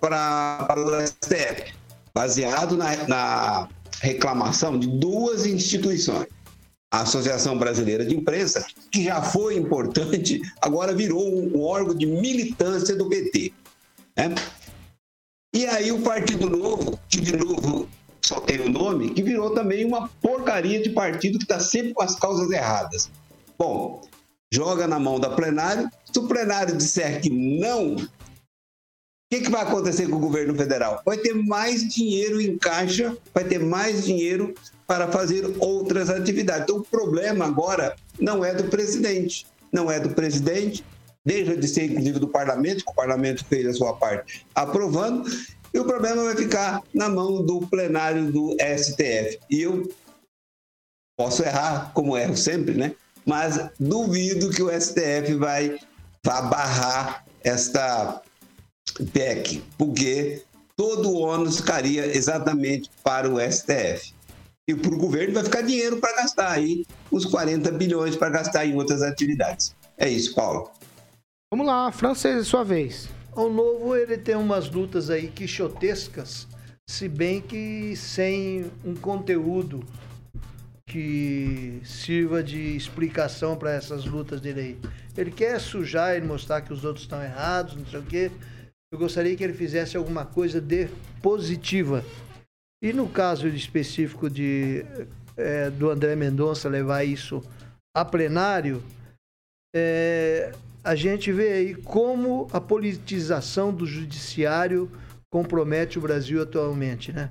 [0.00, 1.72] para o STF,
[2.14, 3.68] baseado na, na
[4.00, 6.26] reclamação de duas instituições.
[6.90, 12.96] A Associação Brasileira de Imprensa, que já foi importante, agora virou um órgão de militância
[12.96, 13.52] do PT.
[14.16, 14.34] Né?
[15.54, 17.88] E aí o Partido Novo, que de novo
[18.22, 22.02] só tem o nome, que virou também uma porcaria de partido que está sempre com
[22.02, 23.10] as causas erradas.
[23.58, 24.02] Bom,
[24.52, 25.90] joga na mão da plenário.
[26.10, 27.96] Se o plenário disser que não
[29.30, 31.02] o que, que, vai acontecer com o governo federal?
[31.04, 34.54] Vai ter mais dinheiro em caixa, vai ter mais dinheiro
[34.86, 36.62] para fazer outras atividades.
[36.62, 39.46] Então, o problema agora não é do presidente.
[39.70, 40.82] Não é do presidente,
[41.22, 45.30] deixa de ser inclusive do parlamento, que o parlamento fez a sua parte aprovando,
[45.74, 49.38] e o problema vai ficar na mão do plenário do STF.
[49.50, 49.92] E eu
[51.18, 52.94] posso errar, como erro sempre, né?
[53.26, 55.78] Mas duvido que o STF vai,
[56.24, 58.22] vai barrar esta
[59.06, 60.42] PEC, porque
[60.76, 64.14] todo o ônus ficaria exatamente para o STF.
[64.68, 68.66] E para o governo vai ficar dinheiro para gastar aí, uns 40 bilhões para gastar
[68.66, 69.74] em outras atividades.
[69.96, 70.70] É isso, Paulo.
[71.50, 73.08] Vamos lá, francês, sua vez.
[73.34, 76.46] O novo ele tem umas lutas aí quixotescas,
[76.88, 79.82] se bem que sem um conteúdo
[80.86, 84.78] que sirva de explicação para essas lutas dele aí.
[85.16, 88.30] Ele quer sujar e mostrar que os outros estão errados, não sei o quê.
[88.90, 90.88] Eu gostaria que ele fizesse alguma coisa de
[91.22, 92.02] positiva.
[92.82, 94.84] E no caso específico de
[95.36, 97.42] é, do André Mendonça levar isso
[97.94, 98.82] a plenário,
[99.74, 104.90] é, a gente vê aí como a politização do judiciário
[105.30, 107.30] compromete o Brasil atualmente, né?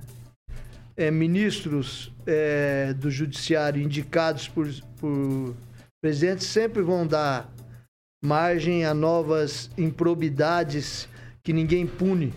[0.96, 5.56] É, ministros é, do judiciário indicados por, por
[6.00, 7.52] presidentes sempre vão dar
[8.22, 11.08] margem a novas improbidades
[11.48, 12.34] que ninguém pune.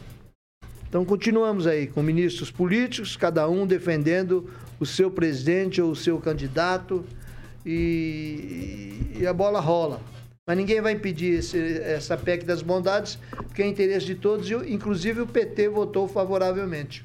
[0.87, 4.49] Então continuamos aí com ministros políticos, cada um defendendo
[4.79, 7.03] o seu presidente ou o seu candidato
[7.65, 9.99] e, e a bola rola.
[10.47, 14.53] Mas ninguém vai impedir esse, essa PEC das bondades, porque é interesse de todos, e
[14.73, 17.03] inclusive o PT votou favoravelmente.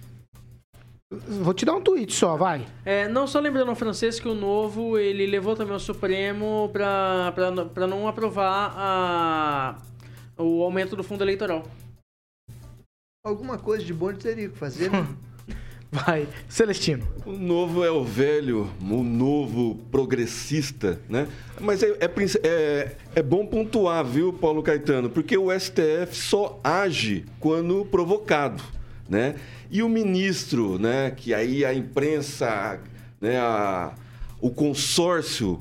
[1.11, 2.65] Vou te dar um tweet só, vai.
[2.85, 7.87] É, não só lembrando ao francês que o novo, ele levou também ao Supremo para
[7.89, 9.79] não aprovar a,
[10.39, 11.65] o aumento do fundo eleitoral.
[13.27, 15.05] Alguma coisa de bom ele teria que fazer, né?
[15.91, 17.05] Vai, Celestino.
[17.24, 21.27] O novo é o velho, o novo progressista, né?
[21.61, 22.09] Mas é, é,
[22.45, 25.11] é, é, bom pontuar, viu, Paulo Caetano?
[25.11, 28.62] Porque o STF só age quando provocado,
[29.09, 29.35] né?
[29.72, 31.11] E o ministro, né?
[31.11, 32.79] Que aí a imprensa,
[33.20, 33.41] né?
[33.41, 33.93] A,
[34.41, 35.61] o consórcio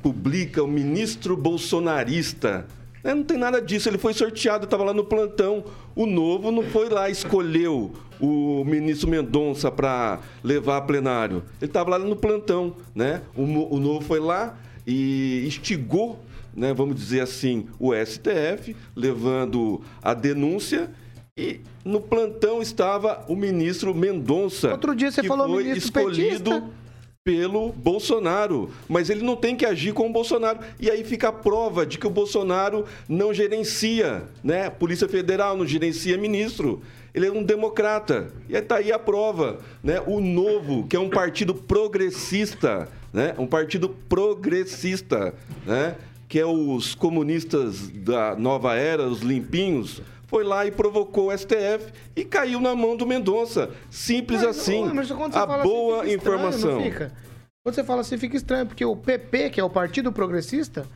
[0.00, 2.68] publica o ministro bolsonarista,
[3.02, 3.88] é, não tem nada disso.
[3.88, 5.64] Ele foi sorteado, estava lá no plantão.
[5.94, 11.42] O novo não foi lá, escolheu o ministro Mendonça para levar a plenário.
[11.60, 13.22] Ele estava lá no plantão, né?
[13.34, 13.42] O,
[13.74, 16.20] o novo foi lá e instigou,
[16.54, 20.90] né, vamos dizer assim, o STF, levando a denúncia.
[21.36, 24.72] E no plantão estava o ministro Mendonça.
[24.72, 26.50] Outro dia você que falou foi ministro escolhido.
[26.50, 26.79] petista
[27.22, 30.60] pelo Bolsonaro, mas ele não tem que agir com o Bolsonaro.
[30.78, 34.70] E aí fica a prova de que o Bolsonaro não gerencia, né?
[34.70, 36.80] Polícia Federal não gerencia ministro.
[37.12, 38.32] Ele é um democrata.
[38.48, 40.00] E está aí a prova, né?
[40.06, 43.34] O Novo, que é um partido progressista, né?
[43.36, 45.34] Um partido progressista,
[45.66, 45.96] né?
[46.26, 50.00] Que é os comunistas da nova era, os limpinhos,
[50.30, 53.68] foi lá e provocou o STF e caiu na mão do Mendonça.
[53.90, 54.84] Simples Mas, assim.
[54.84, 56.74] ô, a assim, boa estranho, informação.
[56.76, 57.12] não fica?
[57.64, 60.86] Quando você fala assim, fica estranho, porque o PP, que é o Partido Progressista,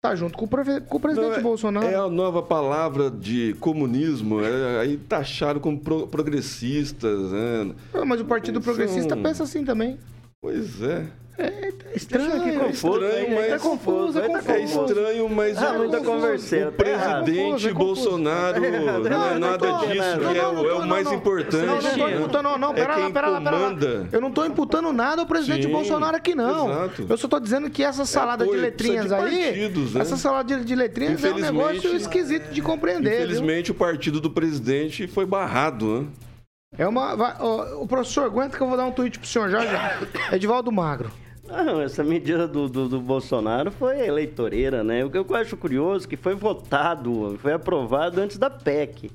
[0.00, 1.86] tá junto com o, com o presidente Não, é- Bolsonaro.
[1.86, 4.40] É a nova palavra de comunismo.
[4.40, 7.32] é- aí taxaram como pro- progressistas.
[7.32, 7.74] Né?
[7.92, 9.98] Ah, Mas o Partido São- Progressista pensa assim também.
[10.40, 11.04] Pois é.
[11.38, 12.34] É, tá estranho.
[12.36, 14.50] Aqui é confuso, estranho, mas- Tá confuso, é Tá confuso.
[14.52, 16.68] É estranho, mas Ah, o, muita conversa.
[16.68, 18.08] o presidente é confuso.
[18.08, 18.70] Bolsonaro Não,
[19.10, 21.64] não é nada tô- disso, não, é, não, o- é não, o mais importante.
[21.66, 23.76] Não, não tô imputando, não, não, É pera lá, quem pera lá, pera lá.
[24.10, 26.68] Eu não tô imputando nada ao presidente Sim, Bolsonaro aqui, não.
[26.70, 27.06] exato.
[27.08, 30.00] Eu só tô dizendo que essa salada de letrinhas aí, né?
[30.00, 33.24] essa salada de, letrinhas é um negócio esquisito de compreender, viu?
[33.26, 36.00] Infelizmente, o partido do presidente foi barrado.
[36.02, 36.06] Né?
[36.76, 37.14] É uma...
[37.16, 39.98] vai- ó, o professor, aguenta que eu vou dar um tweet pro senhor já.
[40.32, 41.10] Edivaldo Magro.
[41.48, 45.02] Não, essa medida do, do, do Bolsonaro foi eleitoreira, né?
[45.02, 49.10] O que eu acho curioso é que foi votado, foi aprovado antes da PEC.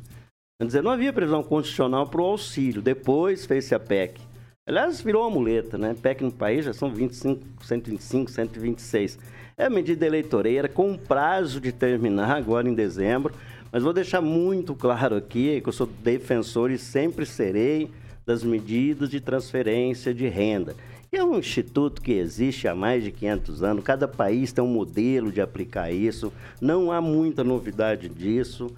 [0.60, 2.82] Quer dizer, não havia previsão constitucional para o auxílio.
[2.82, 4.20] Depois fez-se a PEC.
[4.68, 5.96] Aliás, virou uma muleta, né?
[6.02, 9.20] PEC no país já são 25, 125, 126.
[9.56, 13.36] É medida eleitoreira com prazo de terminar agora em dezembro.
[13.72, 17.92] Mas vou deixar muito claro aqui que eu sou defensor e sempre serei
[18.26, 20.76] das medidas de transferência de renda.
[21.16, 23.84] É um instituto que existe há mais de 500 anos.
[23.84, 26.34] Cada país tem um modelo de aplicar isso.
[26.60, 28.66] Não há muita novidade disso.
[28.66, 28.74] O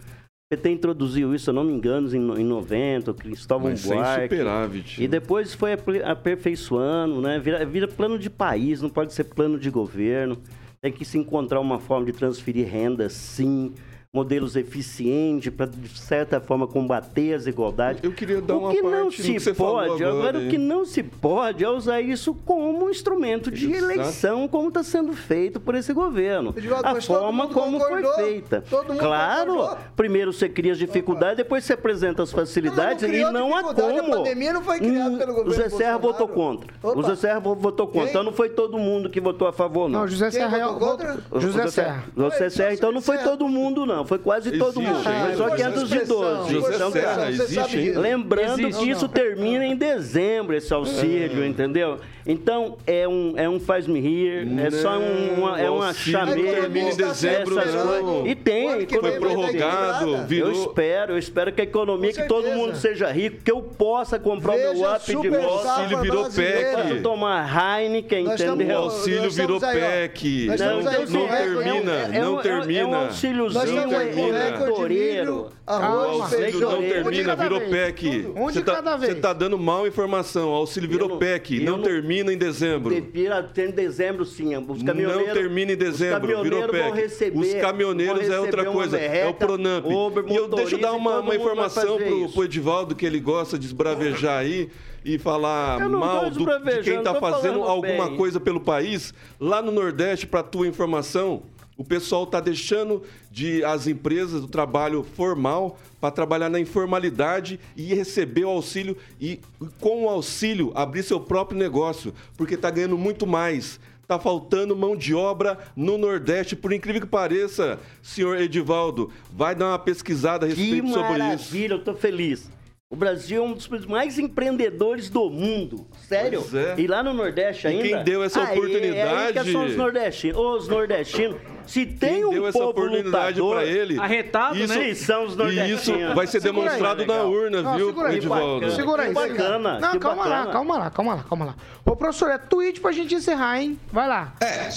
[0.55, 3.79] PT introduziu isso, se eu não me engano, em no- em 90, o Cristóvão Mas
[3.79, 4.36] sem Buarque.
[4.36, 5.01] superávit.
[5.03, 5.71] E depois foi
[6.03, 7.39] aperfeiçoando, né?
[7.39, 10.38] Vira, vira plano de país, não pode ser plano de governo.
[10.81, 13.73] Tem que se encontrar uma forma de transferir renda, sim.
[14.16, 18.01] Modelos eficientes para, de certa forma, combater as desigualdades.
[18.03, 20.38] Eu queria dar o uma que não parte no se que você falou pode, agora,
[20.38, 20.49] o hein?
[20.49, 23.91] que não se pode é usar isso como instrumento de Exato.
[23.91, 26.53] eleição, como está sendo feito por esse governo.
[26.55, 28.13] Edivaldo, a forma como concordou.
[28.13, 28.63] foi feita.
[28.97, 29.78] Claro, concordou.
[29.95, 33.61] primeiro você cria as dificuldades, depois você apresenta as facilidades Não, não e não há
[33.61, 34.16] dificuldade, a como.
[34.16, 36.01] pandemia não foi criada Hum, pelo governo O Zé Serra Bolsonaro.
[36.01, 36.74] votou contra.
[36.82, 36.99] Opa.
[36.99, 38.01] O Zé Serra votou contra.
[38.01, 38.09] Quem?
[38.09, 40.01] Então não foi todo mundo que votou a favor, não.
[40.01, 41.18] Não, José Quem Serra é votou o- contra?
[41.32, 42.03] O José Serra.
[42.16, 44.05] José Serra, então não foi todo mundo, não.
[44.06, 45.08] Foi quase todo Existe mundo.
[45.08, 45.26] ainda.
[45.28, 46.53] Foi só Força 512.
[46.53, 47.99] José Então, Serra, você existe disso.
[47.99, 48.84] Lembrando Existe.
[48.84, 51.99] que isso termina em dezembro, esse auxílio, entendeu?
[52.28, 55.93] Então, é um, é um faz-me rir, é só um, uma, é o uma não
[55.93, 56.62] chameira.
[56.62, 58.26] termina em dezembro, essas não.
[58.26, 60.06] E tem, O Foi prorrogado, equilibrada.
[60.06, 60.51] eu virou.
[60.51, 64.53] espero, eu espero que a economia, que todo mundo seja rico, que eu possa comprar
[64.53, 65.64] o Veja meu a up de volta.
[65.64, 66.26] safra auxílio virou.
[66.32, 66.76] PEC.
[66.76, 68.76] Posso tomar Heineken, Nós entendeu?
[68.80, 69.60] O auxílio virou.
[69.60, 70.47] PEC.
[70.58, 72.80] Não, não termina, É não é um- termina.
[72.80, 74.38] É um auxíliozinho Termina.
[74.39, 75.32] recorde de eleitoreiro.
[75.34, 76.72] milho, O arroz, auxílio feijão.
[76.72, 77.62] não termina, virou.
[77.62, 78.08] PEC.
[78.36, 79.14] Um de Você tá, cada vez.
[79.14, 80.50] você tá dando mal informação.
[80.50, 81.60] O auxílio virou PEC.
[81.62, 82.93] Não termina em dezembro.
[82.93, 84.56] Devia ter em dezembro, sim.
[84.58, 86.91] Os caminhoneiros, Não termina em dezembro, virou PEC.
[86.96, 89.86] receber, Os caminhoneiros é outra coisa, é o Pronamp.
[90.28, 94.39] E eu deixa eu dar uma, informação pro, pro Edivaldo, que ele gosta de esbravejar
[94.39, 94.70] aí
[95.04, 98.18] e falar mal do, de quem tá tô fazendo alguma bem.
[98.18, 99.14] coisa pelo país.
[99.39, 101.43] Lá no Nordeste, para tua informação,
[101.78, 107.93] o pessoal tá deixando de as empresas do trabalho formal para trabalhar na informalidade e
[107.93, 109.39] receber o auxílio e
[109.80, 113.80] com o auxílio abrir seu próprio negócio, porque tá ganhando muito mais.
[114.07, 119.11] Tá faltando mão de obra no Nordeste, por incrível que pareça, senhor Edivaldo.
[119.34, 121.19] Vai dar uma pesquisada a Que respeito sobre isso.
[121.19, 122.47] maravilha, eu tô feliz.
[122.88, 125.88] O Brasil é um dos países mais empreendedores do mundo.
[126.07, 126.39] Sério?
[126.47, 126.75] Pois é.
[126.77, 127.83] E lá no Nordeste E ainda.
[127.83, 130.38] quem deu essa Aí, É aí oportunidade- que são os nordestinos.
[130.39, 131.38] Os nordestinos.
[131.65, 133.99] Se tem Quem um deu essa povo oportunidade lutador, para ele?
[133.99, 134.93] Arretado, isso, né?
[134.93, 135.81] São os E nordestinos.
[135.81, 137.31] isso vai ser Segura aí, demonstrado na legal.
[137.31, 138.53] urna, Não, viu, segura aí, Edivaldo?
[138.53, 138.75] bacana.
[138.75, 140.53] Segura aí, Que bacana, Não, que calma lá, bacana.
[140.53, 141.55] calma lá, calma lá, calma lá.
[141.83, 143.79] Ô, professor, é tweet pra gente encerrar, hein?
[143.91, 144.36] Vai lá.
[144.39, 144.69] É,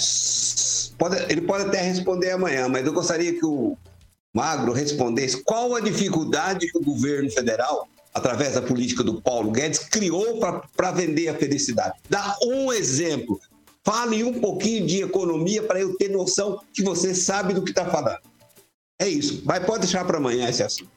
[0.97, 3.77] pode- ele pode até responder amanhã, mas eu gostaria que o
[4.35, 7.87] Magro respondesse qual a dificuldade que o governo federal,
[8.19, 10.39] através da política do Paulo Guedes, criou
[10.75, 11.97] para vender a felicidade.
[12.09, 13.39] Dá um exemplo.
[13.83, 17.85] Fale um pouquinho de economia para eu ter noção que você sabe do que está
[17.85, 18.19] falando.
[18.99, 19.41] É isso.
[19.45, 20.91] Mas pode deixar para amanhã esse assunto.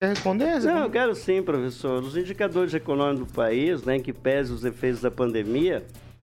[0.00, 0.60] Quer responder?
[0.60, 0.72] Zé?
[0.72, 2.02] Não, eu quero sim, professor.
[2.02, 5.86] Os indicadores econômicos do país, né, que pesam os efeitos da pandemia,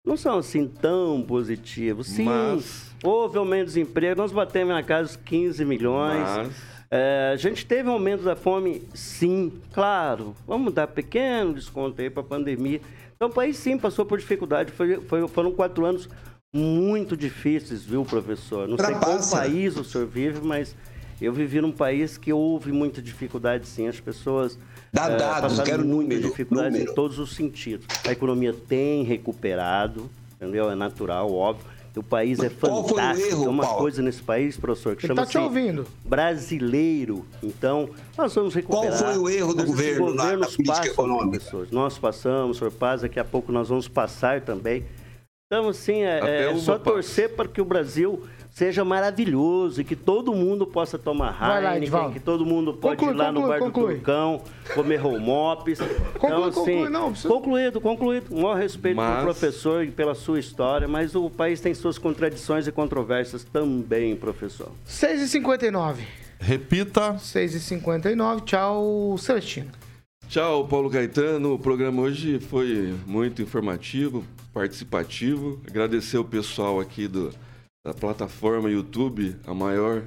[0.04, 2.08] não são assim tão positivos.
[2.08, 6.22] Sim, Mas- houve aumento do desemprego, nós batemos na casa dos 15 milhões.
[6.22, 10.34] Mas- É, a gente teve aumento da fome, sim, claro.
[10.46, 12.80] Vamos dar pequeno desconto aí para a pandemia.
[13.14, 14.72] Então, o país sim passou por dificuldade.
[14.72, 16.08] Foi, foi- foram quatro anos
[16.52, 18.66] muito difíceis, viu, professor?
[18.66, 19.36] Não sei qual Ultrapassa.
[19.36, 20.74] país o senhor vive, mas
[21.20, 23.86] eu vivi num país que houve muita dificuldade, sim.
[23.86, 24.58] As pessoas
[24.92, 26.90] Dá eh, dados, quero número, dificuldade número.
[26.90, 27.86] em todos os sentidos.
[28.04, 30.68] A economia tem recuperado, entendeu?
[30.68, 31.64] É natural, óbvio.
[31.96, 33.28] O país é Qual foi o fantástico.
[33.28, 33.78] erro, Tem uma Paulo?
[33.80, 35.86] coisa nesse país, professor, que tá chama-se ouvindo.
[36.04, 37.26] brasileiro.
[37.42, 38.96] Então, nós vamos recuperar.
[38.98, 41.30] Qual foi o erro do governo lá na governos política passam, econômica?
[41.38, 41.70] professores.
[41.72, 44.84] Nós passamos, senhor passa, daqui a pouco nós vamos passar também.
[45.52, 50.34] Então, assim, é, é só torcer para que o Brasil seja maravilhoso e que todo
[50.34, 52.12] mundo possa tomar Vai lá, Heineken, Edivaldo.
[52.12, 53.86] que todo mundo pode Conclui, ir lá no conclui, bar conclui.
[53.86, 54.42] do Turcão,
[54.74, 55.78] comer romops.
[56.16, 58.26] então, assim, conclui, não, precisa- concluído, concluído.
[58.34, 61.96] Um maior respeito Mas- pelo professor e pela sua história, mas o país tem suas
[61.98, 64.68] contradições e controvérsias também, professor.
[64.86, 66.02] 6h59.
[66.38, 67.16] Repita.
[67.18, 68.40] 6h59.
[68.44, 69.68] Tchau, Celestino.
[70.28, 71.54] Tchau, Paulo Gaetano.
[71.54, 74.24] O programa hoje foi muito informativo,
[74.54, 75.60] participativo.
[75.68, 77.30] Agradecer o pessoal aqui do,
[77.82, 80.02] da plataforma YouTube, a maior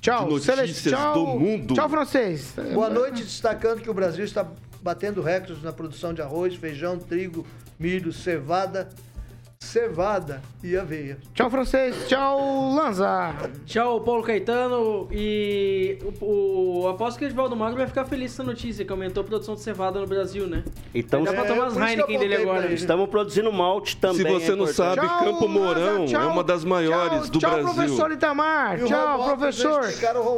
[0.00, 0.96] Tchau, de notícias Celestino.
[0.96, 1.74] Tchau, do mundo.
[1.74, 2.52] Tchau, francês.
[2.74, 4.44] Boa noite, destacando que o Brasil está
[4.82, 7.46] batendo recordes na produção de arroz, feijão, trigo,
[7.78, 8.88] milho, cevada,
[9.58, 11.18] cevada e aveia.
[11.34, 11.94] Tchau, francês.
[12.08, 13.34] Tchau, Lanza.
[13.64, 15.08] Tchau, Paulo Caetano.
[15.10, 18.92] E o, o aposto que o Edivaldo Magro vai ficar feliz com essa notícia, que
[18.92, 20.62] aumentou a produção de cevada no Brasil, né?
[20.94, 22.72] Então, Dá pra É, tomar as Heineken dele pra agora.
[22.72, 24.18] estamos produzindo malte também.
[24.18, 26.22] Se você é não sabe, Tchau, Campo Mourão Lanza, tchau.
[26.22, 27.74] é uma das maiores Tchau, do tchau, Brasil.
[27.74, 28.80] professor Itamar.
[28.80, 29.80] E Tchau, professor.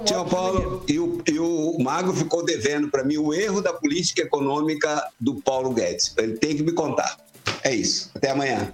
[0.05, 0.85] Tchau, Paulo.
[0.89, 5.35] E o, e o Mago ficou devendo para mim o erro da política econômica do
[5.37, 6.15] Paulo Guedes.
[6.17, 7.17] Ele tem que me contar.
[7.65, 8.11] É isso.
[8.15, 8.73] Até amanhã.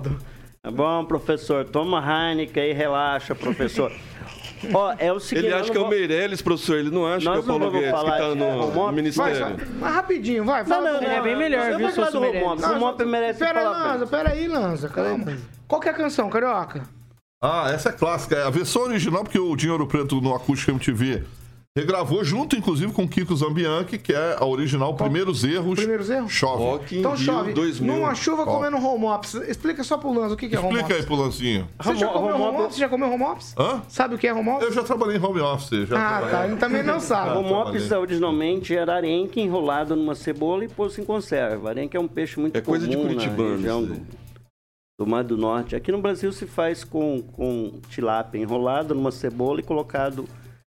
[0.00, 1.64] Tá bom, professor.
[1.64, 3.92] Toma Heineken aí, relaxa, professor.
[4.72, 5.46] Ó, é o seguinte.
[5.46, 6.78] Ele nós acha que é o Meirelles, professor.
[6.78, 8.56] Ele não acha que é Nós o Paulo vamos Guedes que falar está de- no,
[8.66, 9.36] no Vai, Ministério.
[9.36, 10.60] só- mas rapidinho, vai.
[10.62, 11.10] Não, Fala não, não.
[11.10, 12.26] é bem melhor, eu viu, falar seu do?
[12.26, 12.62] Romualdo.
[12.62, 13.92] O Romualdo merece Pera aí, falar.
[13.92, 15.36] Lanza, pera aí, Lanza, calma.
[15.68, 16.82] Qual que é a canção, Carioca?
[17.42, 18.34] Ah, essa é clássica.
[18.36, 21.22] É a versão original, porque o Dinheiro Preto no Acústico MTV
[21.76, 25.78] regravou junto, inclusive, com Kiko Zambianchi, que é a original Primeiros Erros.
[25.78, 26.32] Primeiros erros?
[26.32, 26.62] Chove.
[26.64, 27.52] Rock Então Rio chove.
[27.52, 27.94] 2000.
[27.94, 29.34] Numa chuva comendo home ops.
[29.34, 31.06] Explica só pro Lanzo o que que é home Explica aí ops.
[31.06, 31.68] pro Lanzinho.
[31.78, 32.74] Você já Home- comeu home home ops- ops?
[32.74, 33.54] Você já comeu home ops?
[33.58, 33.82] Hã?
[33.88, 34.64] Sabe o que é home ops?
[34.64, 35.86] Eu já trabalhei em home office.
[35.86, 36.30] Já Ah, trabalhei.
[36.30, 36.46] tá.
[36.48, 37.30] Ele também não sabe.
[37.30, 37.98] Ah, O mops trabalhei.
[37.98, 41.68] originalmente era arenque enrolado numa cebola e posto em conserva.
[41.68, 44.02] Arenque é um peixe muito É coisa de comum na curitibano, aí.
[44.98, 45.76] do Mar do Norte.
[45.76, 50.26] Aqui no Brasil se faz com, com tilápia enrolado numa cebola e colocado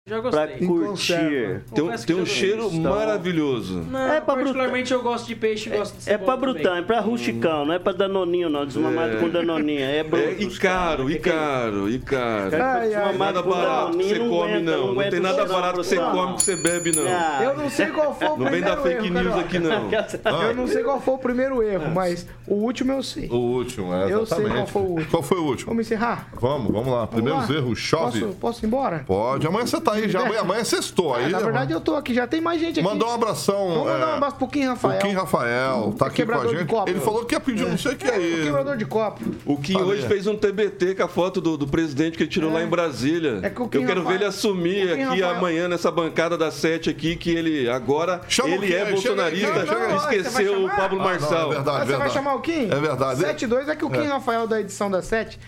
[0.06, 0.66] Já para gostei.
[0.68, 1.62] curtir.
[1.74, 3.86] Tem um, tem um cheiro maravilhoso.
[3.90, 6.52] Não, É pra particularmente eu gosto de peixe e gosto de É pra também.
[6.52, 9.80] brutão, é pra rusticão, não é pra danoninho não, desmamado com danoninha.
[9.86, 12.50] É, bruto, É, e caro, e caro, e caro.
[12.50, 14.94] Cara, Ai, ai, desmamado Nada com barato que você não come, não.
[14.94, 17.06] Não tem nada barato que você come que você bebe, não.
[17.08, 19.58] Ah, Eu não sei qual foi o Não vem primeiro dar fake erro, news aqui,
[19.58, 19.90] não.
[20.44, 23.26] Eu não sei qual foi o primeiro erro, mas o último eu sei.
[23.30, 25.10] O último, é, Eu sei qual foi o último.
[25.10, 25.70] Qual foi o último?
[25.70, 26.28] Vamos encerrar?
[26.38, 27.06] Vamos, vamos lá.
[27.06, 28.20] Primeiros erros, chove.
[28.20, 29.02] Posso, posso ir embora?
[29.06, 29.46] Pode.
[29.46, 30.20] Amanhã você tá aí já.
[30.20, 31.30] Amanhã, amanhã é sextou aí.
[31.30, 32.88] Na verdade, eu tô aqui, já tem mais gente aqui.
[32.88, 33.68] Mandou um abração.
[33.68, 34.98] Vamos mandar um é, abraço pro Kim Rafael.
[34.98, 36.64] O Kim Rafael tá aqui com a gente.
[36.66, 36.90] copo.
[36.90, 38.42] Ele falou que ia pedir não sei o que O aí.
[38.44, 39.24] quebrador de copo.
[39.44, 39.88] O Kim Falei.
[39.90, 42.66] hoje fez um TBT com a foto do, do presidente que ele tirou lá em
[42.68, 43.40] Brasília.
[43.42, 45.90] É que o Kim Eu quero Rafael- ver ele assumir o aqui Rafael- amanhã nessa
[45.90, 49.64] bancada das sete aqui que ele agora Chama o ele Kim é bolsonarista,
[49.96, 50.68] esqueceu o?
[50.68, 51.52] Pablo Ah, Marçal.
[51.52, 52.70] é verdade, Ah, você vai chamar o Kim?
[52.70, 53.20] É verdade.
[53.20, 55.38] 72 é que o Kim Rafael da edição da 7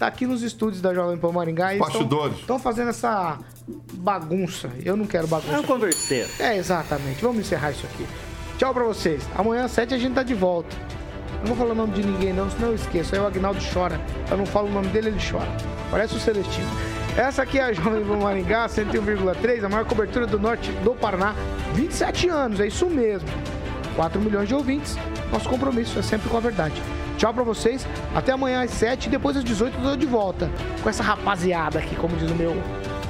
[0.00, 1.74] está aqui nos estúdios da Jovem Pan Maringá.
[1.74, 2.38] e Bastidores.
[2.38, 3.38] Estão fazendo essa
[3.92, 4.70] bagunça.
[4.82, 5.62] Eu não quero É um bagunça.
[5.62, 6.26] converseiro.
[6.38, 7.20] É, exatamente.
[7.20, 8.06] Vamos encerrar isso aqui.
[8.56, 9.28] Tchau pra vocês.
[9.36, 10.74] Amanhã às 7 a gente tá de volta.
[11.40, 13.14] Não vou falar o nome de ninguém não, senão eu esqueço.
[13.14, 14.00] Aí o Agnaldo chora.
[14.30, 15.48] Eu não falo o nome dele, ele chora.
[15.90, 16.66] Parece o Celestino.
[17.14, 21.34] Essa aqui é a Jovem Pan Maringá, 101,3, a maior cobertura do norte do Paraná.
[21.74, 23.28] 27 anos, é isso mesmo.
[24.00, 24.96] 4 milhões de ouvintes.
[25.30, 26.80] Nosso compromisso é sempre com a verdade.
[27.18, 27.86] Tchau pra vocês.
[28.14, 30.50] Até amanhã às 7 e depois às 18 eu tô de volta.
[30.82, 32.56] Com essa rapaziada aqui, como diz o meu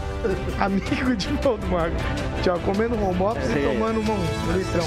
[0.59, 1.95] amigo de Valdo Marco.
[2.43, 4.83] Tchau, comendo home office e tomando um litrão.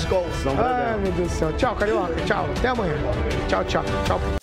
[0.57, 1.53] Ai, meu Deus do céu.
[1.53, 2.15] Tchau, Carioca.
[2.25, 2.49] Tchau.
[2.57, 2.95] Até amanhã.
[3.47, 3.83] Tchau, tchau.
[4.05, 4.42] Tchau.